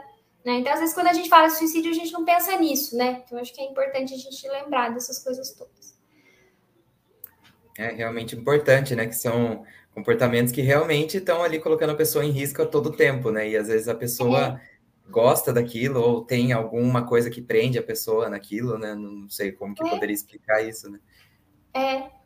[0.44, 0.60] né?
[0.60, 3.24] Então, às vezes, quando a gente fala de suicídio, a gente não pensa nisso, né?
[3.26, 6.00] Então, acho que é importante a gente lembrar dessas coisas todas.
[7.78, 9.06] É realmente importante, né?
[9.06, 13.30] Que são comportamentos que realmente estão ali colocando a pessoa em risco a todo tempo,
[13.30, 13.50] né?
[13.50, 14.60] E às vezes a pessoa.
[14.68, 14.72] É
[15.12, 18.96] gosta daquilo ou tem alguma coisa que prende a pessoa naquilo, né?
[18.96, 19.90] Não sei como que é.
[19.90, 21.00] poderia explicar isso, né?
[21.74, 22.21] É.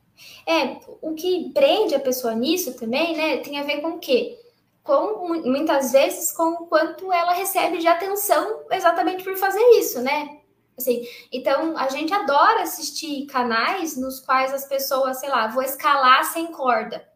[0.47, 4.39] É, o que prende a pessoa nisso também, né, tem a ver com o quê?
[4.83, 10.39] Com, muitas vezes, com o quanto ela recebe de atenção exatamente por fazer isso, né?
[10.77, 16.25] Assim, então, a gente adora assistir canais nos quais as pessoas, sei lá, vou escalar
[16.25, 17.07] sem corda.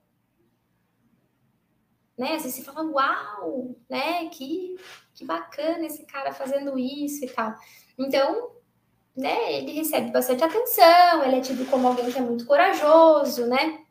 [2.18, 2.36] Né?
[2.36, 4.30] Assim, você fala, uau, né?
[4.30, 4.78] Que
[5.20, 7.54] que bacana esse cara fazendo isso e tal.
[7.98, 8.52] Então,
[9.20, 13.82] né, ele recebe bastante atenção, ele é tido como alguém que é muito corajoso, né?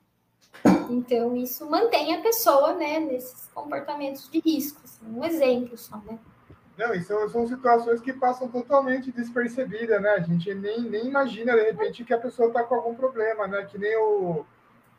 [0.90, 6.18] Então, isso mantém a pessoa, né, nesses comportamentos de risco, assim, um exemplo só, né?
[6.78, 10.10] Não, e são, são situações que passam totalmente despercebidas, né?
[10.10, 13.64] A gente nem, nem imagina, de repente, que a pessoa está com algum problema, né?
[13.64, 14.46] Que nem o...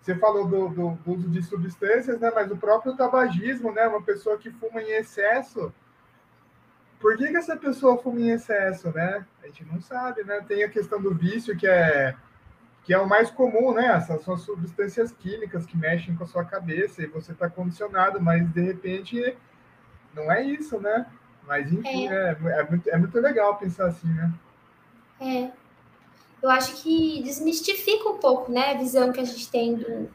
[0.01, 2.31] Você falou do, do, do uso de substâncias, né?
[2.35, 3.87] Mas o próprio tabagismo, né?
[3.87, 5.73] Uma pessoa que fuma em excesso,
[6.99, 9.25] por que, que essa pessoa fuma em excesso, né?
[9.41, 10.43] A gente não sabe, né?
[10.47, 12.13] Tem a questão do vício, que é,
[12.83, 13.87] que é o mais comum, né?
[13.87, 18.45] Essas são substâncias químicas que mexem com a sua cabeça e você está condicionado, mas
[18.51, 19.37] de repente
[20.13, 21.05] não é isso, né?
[21.47, 22.37] Mas enfim, é.
[22.43, 24.33] É, é, muito, é muito legal pensar assim, né?
[25.21, 25.51] É.
[26.41, 30.09] Eu acho que desmistifica um pouco, né, a visão que a gente tem do,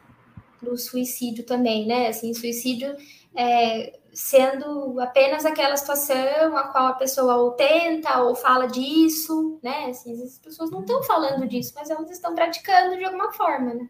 [0.62, 2.08] do suicídio também, né?
[2.08, 2.94] Assim, suicídio
[3.34, 9.86] é, sendo apenas aquela situação a qual a pessoa ou tenta ou fala disso, né?
[9.86, 13.88] Assim, as pessoas não estão falando disso, mas elas estão praticando de alguma forma, né?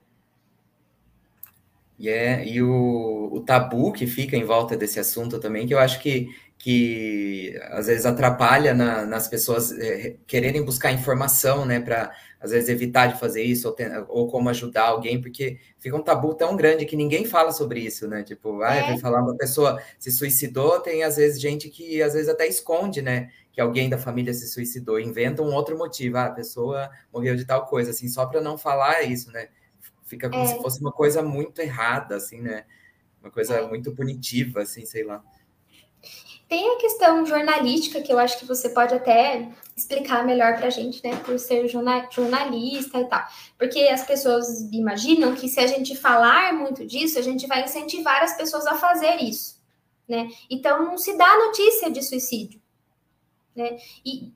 [1.99, 5.79] E, é, e o, o tabu que fica em volta desse assunto também, que eu
[5.79, 12.11] acho que, que às vezes atrapalha na, nas pessoas é, quererem buscar informação, né, para
[12.45, 13.77] às vezes evitar de fazer isso ou,
[14.09, 18.07] ou, como ajudar alguém, porque fica um tabu tão grande que ninguém fala sobre isso,
[18.07, 18.23] né?
[18.23, 22.29] Tipo, ah, vai falar uma pessoa se suicidou, tem às vezes gente que às vezes
[22.29, 23.31] até esconde, né?
[23.51, 27.47] Que alguém da família se suicidou, inventa um outro motivo, ah, a pessoa morreu de
[27.47, 29.49] tal coisa, assim, só para não falar isso, né?
[30.03, 30.47] Fica como é.
[30.47, 32.67] se fosse uma coisa muito errada, assim, né?
[33.23, 33.67] Uma coisa é.
[33.67, 35.25] muito punitiva, assim, sei lá.
[36.55, 40.71] Tem a questão jornalística, que eu acho que você pode até explicar melhor para a
[40.71, 43.25] gente, né, por ser jornalista e tal.
[43.59, 48.23] Porque as pessoas imaginam que se a gente falar muito disso, a gente vai incentivar
[48.23, 49.61] as pessoas a fazer isso,
[50.09, 50.29] né?
[50.49, 52.63] Então não se dá notícia de suicídio,
[53.57, 53.77] né?
[54.07, 54.33] E,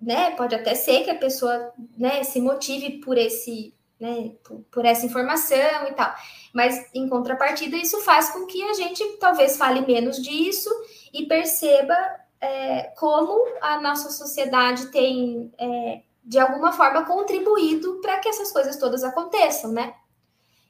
[0.00, 4.84] né, pode até ser que a pessoa, né, se motive por esse né, por, por,
[4.84, 6.14] essa informação e tal.
[6.52, 10.70] Mas, em contrapartida, isso faz com que a gente talvez fale menos disso
[11.12, 11.94] e perceba
[12.40, 18.76] é, como a nossa sociedade tem, é, de alguma forma, contribuído para que essas coisas
[18.76, 19.94] todas aconteçam, né?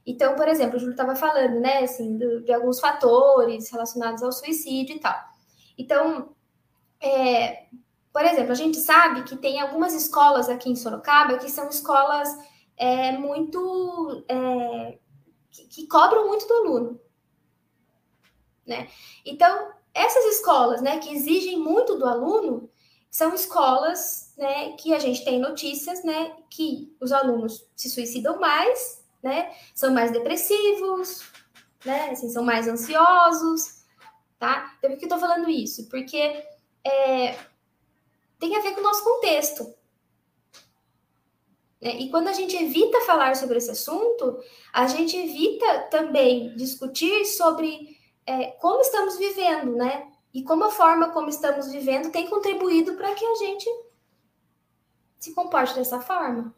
[0.06, 4.32] Então, por exemplo, o Júlio estava falando, né, assim, de, de, alguns fatores relacionados ao
[4.32, 5.14] suicídio e tal.
[5.76, 6.30] Então,
[7.00, 7.66] é,
[8.10, 12.28] por exemplo, a gente sabe que tem algumas escolas aqui em Sorocaba que são escolas
[12.76, 14.98] é, muito é,
[15.50, 17.00] que, que, cobram muito do aluno,
[18.66, 18.88] né?
[19.24, 22.70] Então essas escolas, né, que exigem muito do aluno,
[23.10, 29.04] são escolas, né, que a gente tem notícias, né, que os alunos se suicidam mais,
[29.22, 31.24] né, são mais depressivos,
[31.84, 33.82] né, assim, são mais ansiosos,
[34.38, 34.74] tá?
[34.78, 35.88] Então, por que eu tô falando isso?
[35.88, 36.44] Porque
[36.84, 37.36] é,
[38.38, 39.74] tem a ver com o nosso contexto,
[41.80, 41.96] né?
[41.98, 44.38] E quando a gente evita falar sobre esse assunto,
[44.72, 50.06] a gente evita também discutir sobre é, como estamos vivendo, né?
[50.34, 53.68] E como a forma como estamos vivendo tem contribuído para que a gente
[55.18, 56.54] se comporte dessa forma.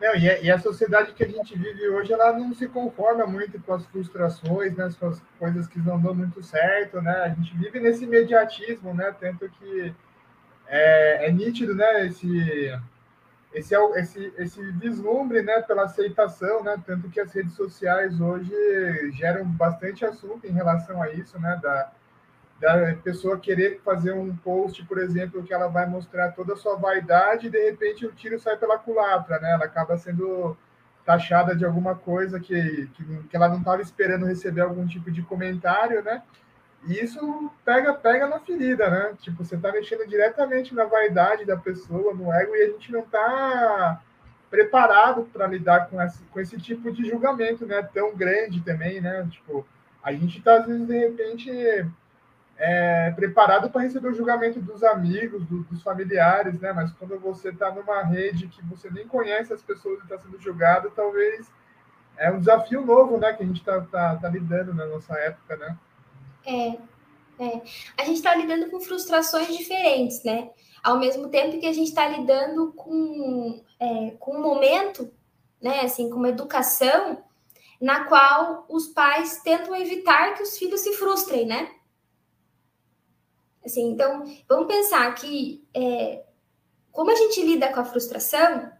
[0.00, 3.26] Não, e, a, e, a, sociedade que a gente vive hoje, ela não se conforma
[3.26, 7.22] muito com as frustrações, né, com as coisas que não dão muito certo, né?
[7.22, 9.12] A gente vive nesse imediatismo, né?
[9.18, 9.92] Tanto que
[10.68, 12.06] é, é nítido, né?
[12.06, 12.78] Esse
[13.58, 18.52] esse, é esse, esse vislumbre né, pela aceitação, né, tanto que as redes sociais hoje
[19.12, 21.90] geram bastante assunto em relação a isso, né, da,
[22.60, 26.76] da pessoa querer fazer um post, por exemplo, que ela vai mostrar toda a sua
[26.76, 30.56] vaidade e de repente o tiro sai pela culatra, né, ela acaba sendo
[31.04, 35.22] taxada de alguma coisa que, que, que ela não estava esperando receber algum tipo de
[35.22, 36.22] comentário, né,
[36.86, 39.14] e isso pega, pega na ferida, né?
[39.20, 43.02] Tipo, você tá mexendo diretamente na vaidade da pessoa, no ego, e a gente não
[43.02, 44.00] tá
[44.50, 47.82] preparado para lidar com esse, com esse tipo de julgamento, né?
[47.82, 49.26] Tão grande também, né?
[49.30, 49.66] Tipo,
[50.02, 51.50] a gente tá, às vezes, de repente,
[52.56, 56.72] é, preparado para receber o julgamento dos amigos, do, dos familiares, né?
[56.72, 60.40] Mas quando você tá numa rede que você nem conhece as pessoas e está sendo
[60.40, 61.52] julgado, talvez
[62.16, 63.32] é um desafio novo, né?
[63.32, 65.76] Que a gente tá, tá, tá lidando na nossa época, né?
[66.48, 66.68] É,
[67.44, 67.62] é.
[67.98, 70.50] A gente está lidando com frustrações diferentes, né?
[70.82, 75.12] Ao mesmo tempo que a gente está lidando com, é, com um momento,
[75.60, 77.22] né, assim, com uma educação
[77.78, 81.70] na qual os pais tentam evitar que os filhos se frustrem, né?
[83.64, 86.24] Assim, então, vamos pensar que é,
[86.90, 88.72] como a gente lida com a frustração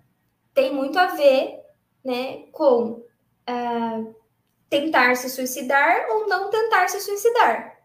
[0.54, 1.60] tem muito a ver,
[2.02, 3.02] né, com
[3.48, 4.16] uh,
[4.68, 7.78] tentar se suicidar ou não tentar se suicidar.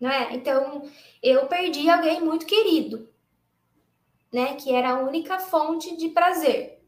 [0.00, 0.34] Não é?
[0.34, 0.88] Então,
[1.22, 3.08] eu perdi alguém muito querido,
[4.32, 6.82] né, que era a única fonte de prazer.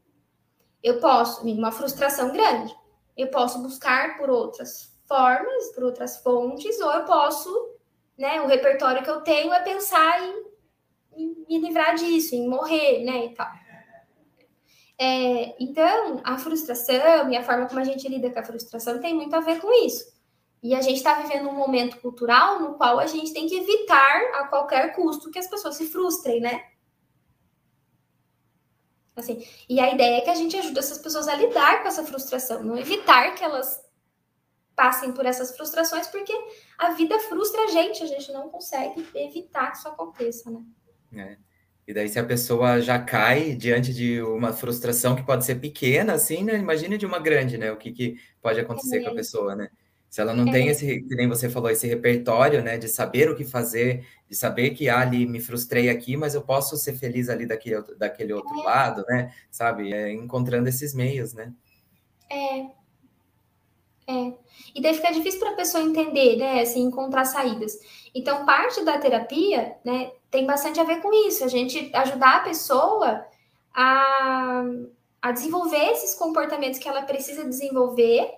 [0.81, 2.75] Eu posso, uma frustração grande.
[3.17, 7.75] Eu posso buscar por outras formas, por outras fontes, ou eu posso,
[8.17, 10.45] né, o repertório que eu tenho é pensar em,
[11.17, 13.51] em me livrar disso, em morrer, né, e tal.
[15.03, 19.15] É, então, a frustração e a forma como a gente lida com a frustração tem
[19.15, 20.13] muito a ver com isso.
[20.61, 24.21] E a gente está vivendo um momento cultural no qual a gente tem que evitar
[24.35, 26.65] a qualquer custo que as pessoas se frustrem, né?
[29.15, 32.05] Assim, e a ideia é que a gente ajude essas pessoas a lidar com essa
[32.05, 33.83] frustração, não evitar que elas
[34.75, 36.33] passem por essas frustrações, porque
[36.77, 40.63] a vida frustra a gente, a gente não consegue evitar que isso aconteça, né?
[41.11, 41.50] É.
[41.87, 46.13] E daí, se a pessoa já cai diante de uma frustração que pode ser pequena,
[46.13, 46.57] assim, né?
[46.57, 47.71] Imagine de uma grande, né?
[47.71, 49.03] O que, que pode acontecer é.
[49.03, 49.69] com a pessoa, né?
[50.09, 50.51] Se ela não é.
[50.51, 52.77] tem esse, que nem você falou, esse repertório, né?
[52.77, 56.41] De saber o que fazer, de saber que ah, ali me frustrei aqui, mas eu
[56.41, 58.63] posso ser feliz ali daquele, daquele outro é.
[58.63, 59.33] lado, né?
[59.49, 59.91] Sabe?
[59.91, 61.51] É, encontrando esses meios, né?
[62.29, 62.81] É.
[64.07, 64.33] É.
[64.75, 66.61] E daí fica difícil para a pessoa entender, né?
[66.61, 67.77] Assim, encontrar saídas.
[68.13, 71.43] Então, parte da terapia, né, tem bastante a ver com isso.
[71.43, 73.27] A gente ajudar a pessoa
[73.73, 74.63] a,
[75.21, 78.33] a desenvolver esses comportamentos que ela precisa desenvolver,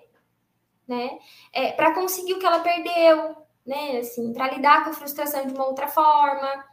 [0.86, 1.18] né?
[1.52, 3.98] É, para conseguir o que ela perdeu, né?
[3.98, 6.64] Assim, para lidar com a frustração de uma outra forma,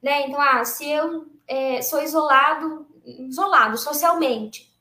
[0.00, 0.26] né?
[0.26, 4.72] Então, ah, se eu é, sou isolado, isolado socialmente,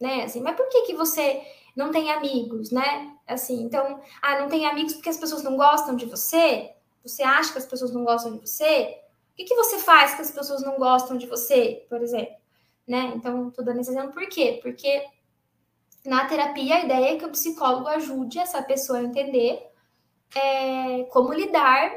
[0.00, 0.24] né?
[0.24, 1.42] Assim, mas por que que você
[1.76, 3.14] não tem amigos, né?
[3.26, 6.73] Assim, então, ah, não tem amigos porque as pessoas não gostam de você?
[7.04, 9.00] Você acha que as pessoas não gostam de você?
[9.32, 12.34] O que, que você faz que as pessoas não gostam de você, por exemplo?
[12.86, 13.12] Né?
[13.14, 14.58] Então, tô dando esse exemplo por quê?
[14.62, 15.04] Porque
[16.04, 19.66] na terapia a ideia é que o psicólogo ajude essa pessoa a entender
[20.34, 21.90] é, como lidar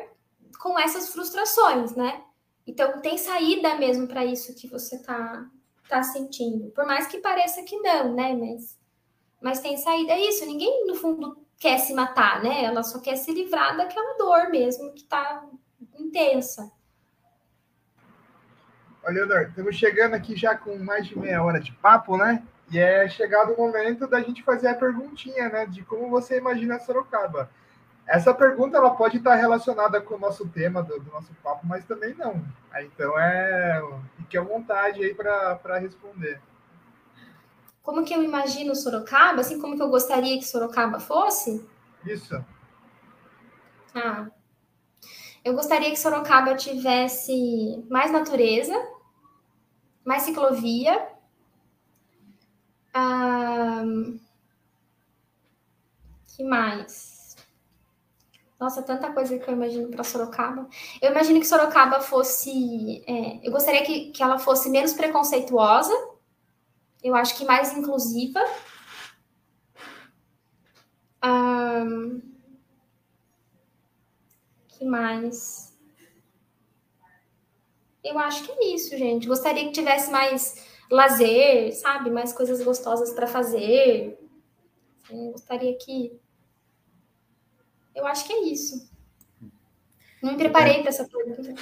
[0.59, 2.23] com essas frustrações, né?
[2.65, 5.49] Então tem saída mesmo para isso que você tá,
[5.87, 6.71] tá sentindo.
[6.71, 8.33] Por mais que pareça que não, né?
[8.33, 8.77] Mas,
[9.41, 10.13] mas tem saída.
[10.13, 12.63] É isso, ninguém, no fundo, quer se matar, né?
[12.63, 15.43] Ela só quer se livrar daquela dor mesmo que tá
[15.99, 16.71] intensa.
[19.03, 22.43] Olha, Leonor, estamos chegando aqui já com mais de meia hora de papo, né?
[22.69, 25.65] E é chegado o momento da gente fazer a perguntinha, né?
[25.65, 27.49] De como você imagina Sorocaba.
[28.05, 31.85] Essa pergunta ela pode estar relacionada com o nosso tema do, do nosso papo, mas
[31.85, 32.41] também não.
[32.81, 33.81] Então é
[34.17, 36.41] fique à vontade aí para responder.
[37.87, 39.39] Como que eu imagino Sorocaba?
[39.39, 41.65] Assim como que eu gostaria que Sorocaba fosse?
[42.05, 42.35] Isso.
[43.95, 44.27] Ah,
[45.41, 48.73] eu gostaria que Sorocaba tivesse mais natureza,
[50.03, 51.07] mais ciclovia.
[52.93, 53.85] Ah,
[56.35, 57.37] que mais?
[58.59, 60.67] Nossa, tanta coisa que eu imagino para Sorocaba.
[61.01, 63.01] Eu imagino que Sorocaba fosse.
[63.07, 65.93] É, eu gostaria que, que ela fosse menos preconceituosa.
[67.03, 68.39] Eu acho que mais inclusiva.
[71.23, 72.21] Um,
[74.67, 75.77] que mais?
[78.03, 79.27] Eu acho que é isso, gente.
[79.27, 82.09] Gostaria que tivesse mais lazer, sabe?
[82.09, 84.17] Mais coisas gostosas para fazer.
[85.03, 86.19] Assim, gostaria que
[87.95, 88.89] eu acho que é isso.
[90.21, 91.53] Não me preparei para essa pergunta.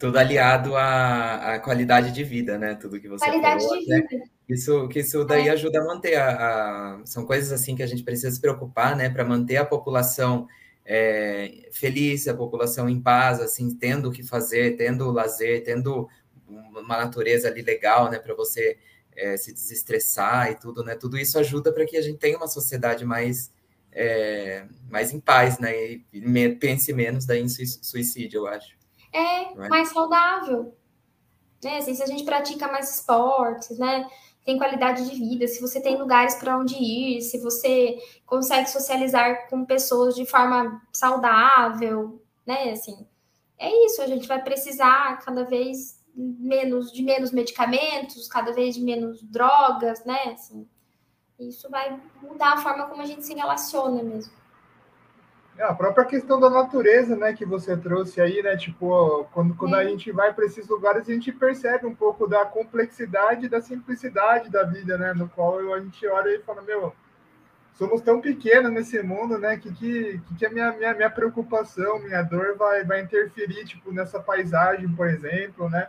[0.00, 2.74] Tudo aliado à, à, qualidade de vida, né?
[2.74, 3.78] Tudo que você qualidade falou.
[3.78, 3.98] de vida.
[4.10, 4.22] Né?
[4.48, 5.50] Isso, que isso daí é.
[5.50, 9.10] ajuda a manter a, a, São coisas assim que a gente precisa se preocupar, né?
[9.10, 10.48] Para manter a população
[10.86, 16.08] é, feliz, a população em paz, assim, tendo o que fazer, tendo lazer, tendo
[16.48, 18.18] uma natureza ali legal, né?
[18.18, 18.78] Para você
[19.14, 20.94] é, se desestressar e tudo, né?
[20.94, 23.52] Tudo isso ajuda para que a gente tenha uma sociedade mais,
[23.92, 25.72] é, mais em paz, né?
[26.10, 28.79] E pense menos daí em suicídio, eu acho.
[29.12, 29.68] É, é?
[29.68, 30.74] mais saudável.
[31.62, 31.78] Né?
[31.78, 34.08] Assim, se a gente pratica mais esportes, né?
[34.44, 39.48] Tem qualidade de vida, se você tem lugares para onde ir, se você consegue socializar
[39.48, 42.70] com pessoas de forma saudável, né?
[42.70, 43.06] Assim,
[43.58, 48.82] é isso, a gente vai precisar cada vez menos de menos medicamentos, cada vez de
[48.82, 50.32] menos drogas, né?
[50.32, 50.66] Assim,
[51.38, 54.32] isso vai mudar a forma como a gente se relaciona mesmo.
[55.60, 59.74] É, a própria questão da natureza, né, que você trouxe aí, né, tipo, quando, quando
[59.74, 63.60] a gente vai para esses lugares, a gente percebe um pouco da complexidade e da
[63.60, 66.94] simplicidade da vida, né, no qual a gente olha e fala, meu,
[67.74, 72.22] somos tão pequenos nesse mundo, né, que que, que a minha, minha, minha preocupação, minha
[72.22, 75.88] dor vai, vai interferir, tipo, nessa paisagem, por exemplo, né,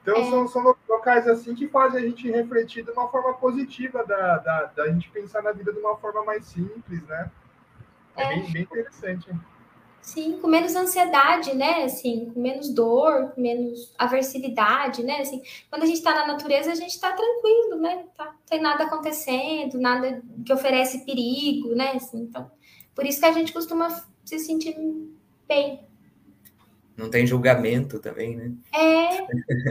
[0.00, 0.30] então, é.
[0.30, 4.64] são, são locais assim que fazem a gente refletir de uma forma positiva, da, da,
[4.74, 7.30] da gente pensar na vida de uma forma mais simples, né?
[8.16, 8.28] É, é.
[8.28, 9.30] Bem, bem interessante.
[10.00, 11.84] Sim, com menos ansiedade, né?
[11.84, 15.20] Assim, com menos dor, com menos aversividade, né?
[15.20, 15.40] Assim,
[15.70, 18.04] quando a gente está na natureza, a gente está tranquilo, né?
[18.16, 21.92] Tá, não tem nada acontecendo, nada que oferece perigo, né?
[21.92, 22.50] Assim, então,
[22.94, 23.88] por isso que a gente costuma
[24.24, 24.76] se sentir
[25.46, 25.86] bem
[26.96, 28.52] não tem julgamento também, né?
[28.72, 29.26] É.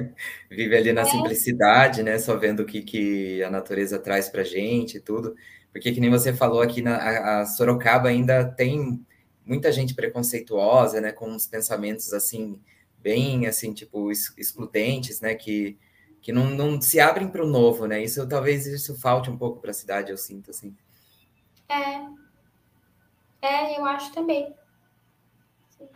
[0.50, 1.06] Vive ali na é.
[1.06, 2.18] simplicidade, né?
[2.18, 5.36] Só vendo o que, que a natureza traz pra gente e tudo.
[5.72, 9.06] Porque, que nem você falou aqui, na, a, a Sorocaba ainda tem
[9.46, 11.12] muita gente preconceituosa, né?
[11.12, 12.60] Com uns pensamentos, assim,
[13.00, 15.34] bem, assim, tipo, excludentes, né?
[15.36, 15.78] Que,
[16.22, 18.04] que não, não se abrem para o novo, né?
[18.04, 20.76] Isso talvez isso falte um pouco para a cidade, eu sinto, assim.
[21.70, 22.22] É.
[23.42, 24.54] É, eu acho também.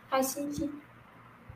[0.08, 0.85] Faz sentido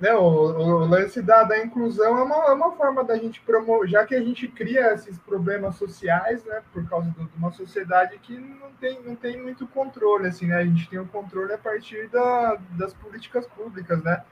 [0.01, 3.89] né, o, o, lance da, da inclusão é uma, é uma forma da gente promover,
[3.89, 8.19] já que a gente cria esses problemas sociais, né, por causa do, de uma sociedade
[8.19, 11.59] que não tem, não tem muito controle, assim, né, a gente tem o controle a
[11.59, 14.25] partir da, das políticas públicas, né,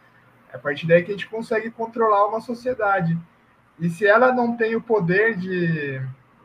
[0.51, 3.19] é a partir daí que a gente consegue controlar uma sociedade.
[3.79, 6.01] E se ela não tem o poder de,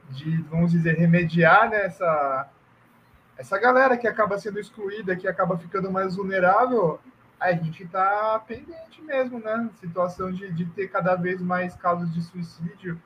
[0.10, 6.18] de, vamos dizer, remediar né, essa galera que acaba sendo excluída, que acaba ficando mais
[6.18, 7.00] vulnerável,
[7.44, 9.70] a gente está pendente mesmo, né?
[9.80, 13.02] Situação de, de ter cada vez mais casos de suicídio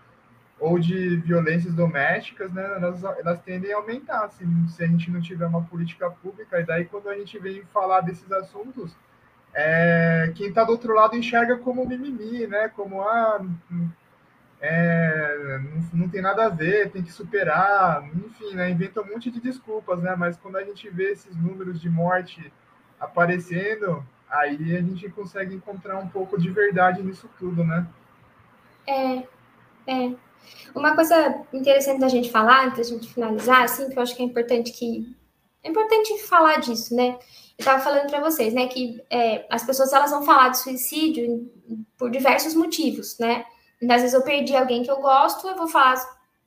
[0.60, 2.64] ou de violências domésticas, né?
[2.76, 6.60] Elas, elas tendem a aumentar assim, se a gente não tiver uma política pública.
[6.60, 8.96] E daí, quando a gente vem falar desses assuntos,
[9.54, 12.70] é, quem está do outro lado enxerga como mimimi, né?
[12.70, 13.44] Como ah,
[14.62, 19.32] é, não, não, tem nada a ver, tem que superar, enfim, né, inventa um monte
[19.32, 20.16] de desculpas, né?
[20.16, 22.52] Mas quando a gente vê esses números de morte
[23.00, 27.88] aparecendo, aí a gente consegue encontrar um pouco de verdade nisso tudo, né?
[28.86, 29.24] É,
[29.88, 30.16] é.
[30.74, 34.22] Uma coisa interessante da gente falar, antes da gente finalizar, assim, que eu acho que
[34.22, 35.16] é importante que
[35.64, 37.18] é importante falar disso, né?
[37.58, 41.52] Eu estava falando para vocês, né, que é, as pessoas elas vão falar de suicídio
[41.98, 43.44] por diversos motivos, né?
[43.82, 45.96] Às vezes eu perdi alguém que eu gosto, eu vou falar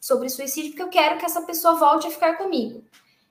[0.01, 2.83] sobre suicídio porque eu quero que essa pessoa volte a ficar comigo.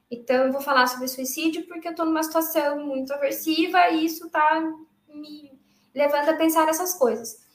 [0.10, 4.26] Então, eu vou falar sobre suicídio porque eu estou numa situação muito aversiva e isso
[4.26, 4.62] está
[5.08, 5.60] me
[5.94, 7.46] levando a pensar essas coisas.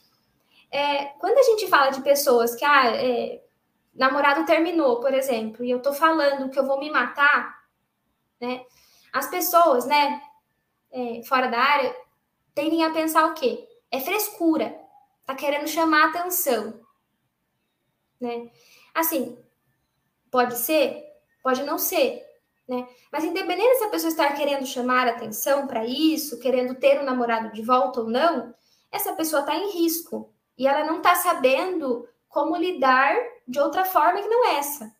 [0.71, 3.43] É, quando a gente fala de pessoas que, ah, é,
[3.93, 7.63] namorado terminou, por exemplo, e eu estou falando que eu vou me matar,
[8.39, 8.65] né?
[9.11, 10.21] As pessoas, né,
[10.91, 11.95] é, fora da área,
[12.53, 13.67] tendem a pensar o quê?
[13.91, 14.85] É frescura
[15.25, 16.79] tá querendo chamar atenção,
[18.19, 18.51] né?
[18.93, 19.37] Assim,
[20.29, 21.03] pode ser,
[21.41, 22.24] pode não ser,
[22.67, 22.87] né?
[23.11, 27.51] Mas independente se a pessoa estar querendo chamar atenção para isso, querendo ter um namorado
[27.51, 28.53] de volta ou não,
[28.91, 33.15] essa pessoa está em risco e ela não está sabendo como lidar
[33.47, 34.93] de outra forma que não essa.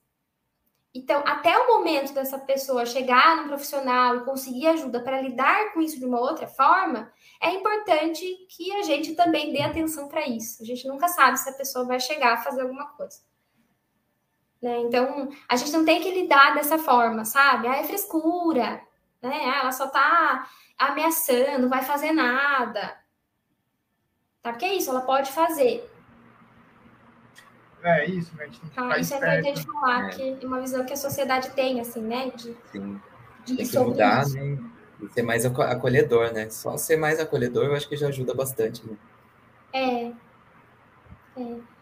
[0.93, 5.81] Então, até o momento dessa pessoa chegar no profissional e conseguir ajuda para lidar com
[5.81, 7.11] isso de uma outra forma,
[7.41, 10.63] é importante que a gente também dê atenção para isso.
[10.63, 13.19] A gente nunca sabe se a pessoa vai chegar a fazer alguma coisa.
[14.65, 14.79] Né?
[14.79, 17.67] Então, a gente não tem que lidar dessa forma, sabe?
[17.67, 18.81] Ah, é frescura,
[19.21, 19.41] né?
[19.45, 22.97] Ah, ela só está ameaçando, não vai fazer nada.
[24.41, 24.51] Tá?
[24.51, 25.87] Porque é isso, ela pode fazer.
[27.83, 28.45] É isso, né?
[28.45, 30.09] A gente tem que ah, isso é importante falar, é.
[30.09, 32.31] que é uma visão que a sociedade tem, assim, né?
[32.35, 32.99] De, Sim.
[33.45, 34.35] De tem que mudar, isso.
[34.35, 34.57] né?
[34.99, 36.49] E ser mais acolhedor, né?
[36.49, 38.97] Só ser mais acolhedor eu acho que já ajuda bastante, né?
[39.71, 40.11] É.
[41.39, 41.74] É.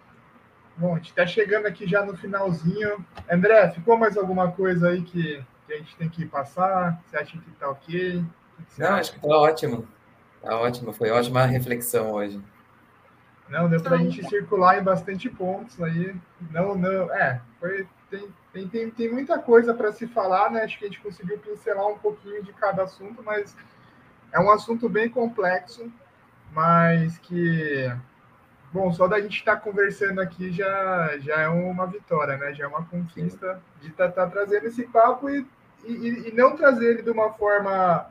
[0.76, 3.05] Bom, a gente está chegando aqui já no finalzinho.
[3.30, 6.99] André, ficou mais alguma coisa aí que, que a gente tem que passar?
[7.05, 8.26] Você acha que está ok?
[8.78, 8.95] Não, acha?
[8.99, 9.88] acho que está ótimo.
[10.38, 12.41] Está ótimo, foi ótima reflexão hoje.
[13.47, 16.15] Não, deu para a gente circular em bastante pontos aí.
[16.49, 20.63] Não, não, é, foi, tem, tem, tem, tem muita coisa para se falar, né?
[20.63, 23.55] Acho que a gente conseguiu pincelar um pouquinho de cada assunto, mas
[24.32, 25.91] é um assunto bem complexo,
[26.51, 27.91] mas que,
[28.74, 32.53] bom, só da gente estar tá conversando aqui já, já é uma vitória, né?
[32.53, 35.45] Já é uma conquista de estar tá, tá trazendo esse papo e,
[35.86, 38.07] e, e, não trazer ele de uma forma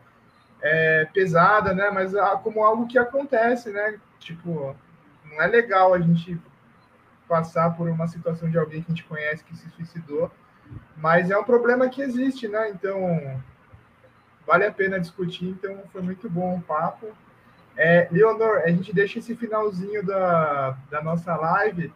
[0.60, 1.90] é, pesada, né?
[1.90, 2.12] Mas
[2.44, 3.98] como algo que acontece, né?
[4.20, 4.76] Tipo,
[5.24, 6.40] não é legal a gente
[7.28, 10.30] passar por uma situação de alguém que a gente conhece que se suicidou,
[10.96, 12.70] mas é um problema que existe, né?
[12.70, 13.42] Então,
[14.46, 15.48] vale a pena discutir.
[15.48, 17.08] Então, foi muito bom o papo.
[17.76, 21.92] É, Leonor, a gente deixa esse finalzinho da, da nossa live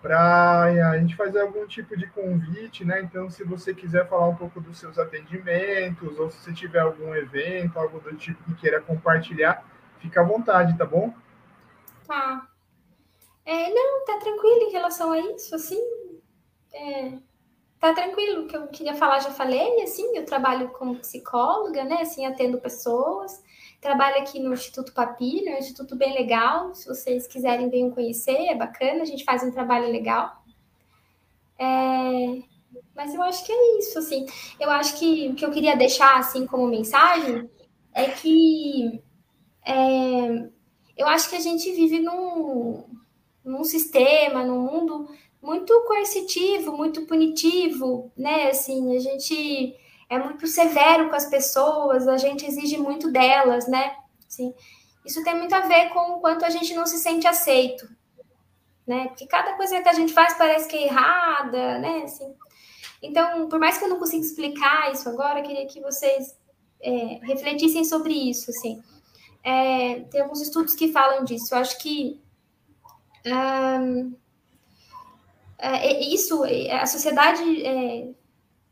[0.00, 3.00] para a gente fazer algum tipo de convite, né?
[3.02, 7.14] Então, se você quiser falar um pouco dos seus atendimentos, ou se você tiver algum
[7.14, 9.64] evento, algo do tipo que queira compartilhar,
[9.98, 11.12] fica à vontade, tá bom?
[12.06, 12.48] Tá.
[13.44, 15.80] É, não, tá tranquilo em relação a isso, assim.
[16.72, 17.12] É,
[17.80, 18.44] tá tranquilo.
[18.44, 22.02] O que eu queria falar, já falei, assim, eu trabalho como psicóloga, né?
[22.02, 23.42] Assim, atendo pessoas.
[23.80, 26.74] Trabalho aqui no Instituto Papilho, é um instituto bem legal.
[26.74, 30.42] Se vocês quiserem, venham conhecer, é bacana, a gente faz um trabalho legal.
[31.58, 32.42] É,
[32.94, 34.26] mas eu acho que é isso, assim.
[34.58, 37.48] Eu acho que o que eu queria deixar, assim, como mensagem
[37.94, 39.00] é que
[39.64, 40.48] é,
[40.96, 42.84] eu acho que a gente vive num,
[43.44, 45.08] num sistema, num mundo
[45.40, 48.48] muito coercitivo, muito punitivo, né?
[48.48, 49.76] Assim, a gente
[50.08, 53.94] é muito severo com as pessoas, a gente exige muito delas, né?
[54.26, 54.54] Assim,
[55.04, 57.88] isso tem muito a ver com o quanto a gente não se sente aceito,
[58.86, 59.08] né?
[59.08, 62.02] Porque cada coisa que a gente faz parece que é errada, né?
[62.04, 62.34] Assim,
[63.02, 66.36] então, por mais que eu não consiga explicar isso agora, eu queria que vocês
[66.80, 68.82] é, refletissem sobre isso, assim.
[69.42, 71.54] É, tem alguns estudos que falam disso.
[71.54, 72.20] Eu acho que
[75.58, 76.42] é, isso,
[76.72, 78.08] a sociedade é,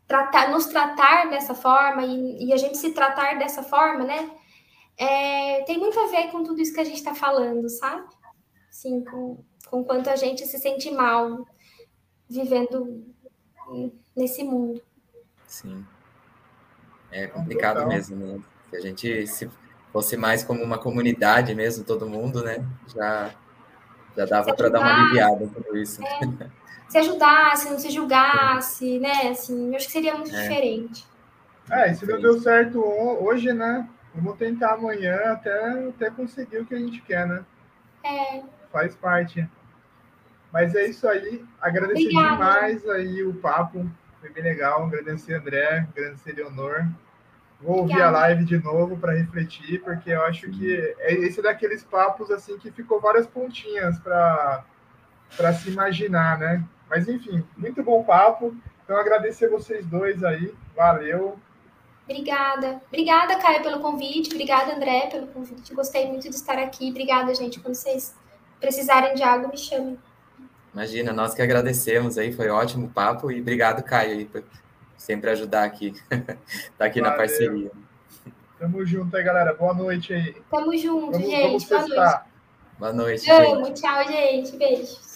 [0.07, 4.31] tratar, nos tratar dessa forma e, e, a gente se tratar dessa forma, né?
[4.97, 8.07] É, tem muito a ver com tudo isso que a gente está falando, sabe?
[8.71, 11.45] Sim, com, com quanto a gente se sente mal
[12.29, 13.05] vivendo
[14.15, 14.81] nesse mundo.
[15.45, 15.85] Sim.
[17.11, 17.89] É complicado Total.
[17.89, 18.39] mesmo, né?
[18.69, 19.49] Se a gente se
[19.91, 22.65] fosse mais como uma comunidade mesmo, todo mundo, né?
[22.87, 23.31] Já,
[24.15, 26.01] já dava para dar uma aliviada em tudo isso.
[26.03, 26.19] É,
[26.87, 29.29] se ajudasse, não se julgasse, né?
[29.29, 30.41] Assim, eu acho que seria muito é.
[30.41, 31.05] diferente.
[31.69, 33.87] É, se não deu certo hoje, né?
[34.15, 37.43] Vamos tentar amanhã até, até conseguir o que a gente quer, né?
[38.03, 38.41] É.
[38.71, 39.47] Faz parte.
[40.51, 41.45] Mas é isso aí.
[41.61, 42.31] Agradecer Obrigada.
[42.31, 43.89] demais aí o papo.
[44.19, 44.85] Foi bem legal.
[44.85, 46.87] Agradecer André, agradecer Leonor.
[47.61, 48.17] Vou ouvir Obrigada.
[48.17, 52.57] a live de novo para refletir, porque eu acho que é esse daqueles papos assim
[52.57, 54.63] que ficou várias pontinhas para
[55.35, 56.63] para se imaginar, né?
[56.89, 58.55] Mas enfim, muito bom papo.
[58.83, 60.53] Então agradecer vocês dois aí.
[60.75, 61.37] Valeu.
[62.05, 62.81] Obrigada.
[62.87, 64.31] Obrigada, Caio, pelo convite.
[64.31, 65.73] Obrigada, André, pelo convite.
[65.73, 66.89] Gostei muito de estar aqui.
[66.89, 67.59] Obrigada, gente.
[67.59, 68.15] Quando vocês
[68.59, 69.99] precisarem de algo, me chamem.
[70.73, 74.43] Imagina, nós que agradecemos aí, foi ótimo o papo e obrigado, Caio, aí, por
[74.95, 75.93] sempre ajudar aqui,
[76.77, 77.11] tá aqui Valeu.
[77.11, 77.71] na parceria.
[78.59, 79.53] Tamo junto aí, galera.
[79.53, 80.35] Boa noite aí.
[80.49, 81.67] Tamo junto, vamos, gente.
[81.67, 81.89] Vamos
[82.79, 83.25] Boa noite.
[83.27, 83.55] Boa noite.
[83.55, 83.73] Amo.
[83.73, 84.55] Tchau, gente.
[84.55, 85.06] Beijo.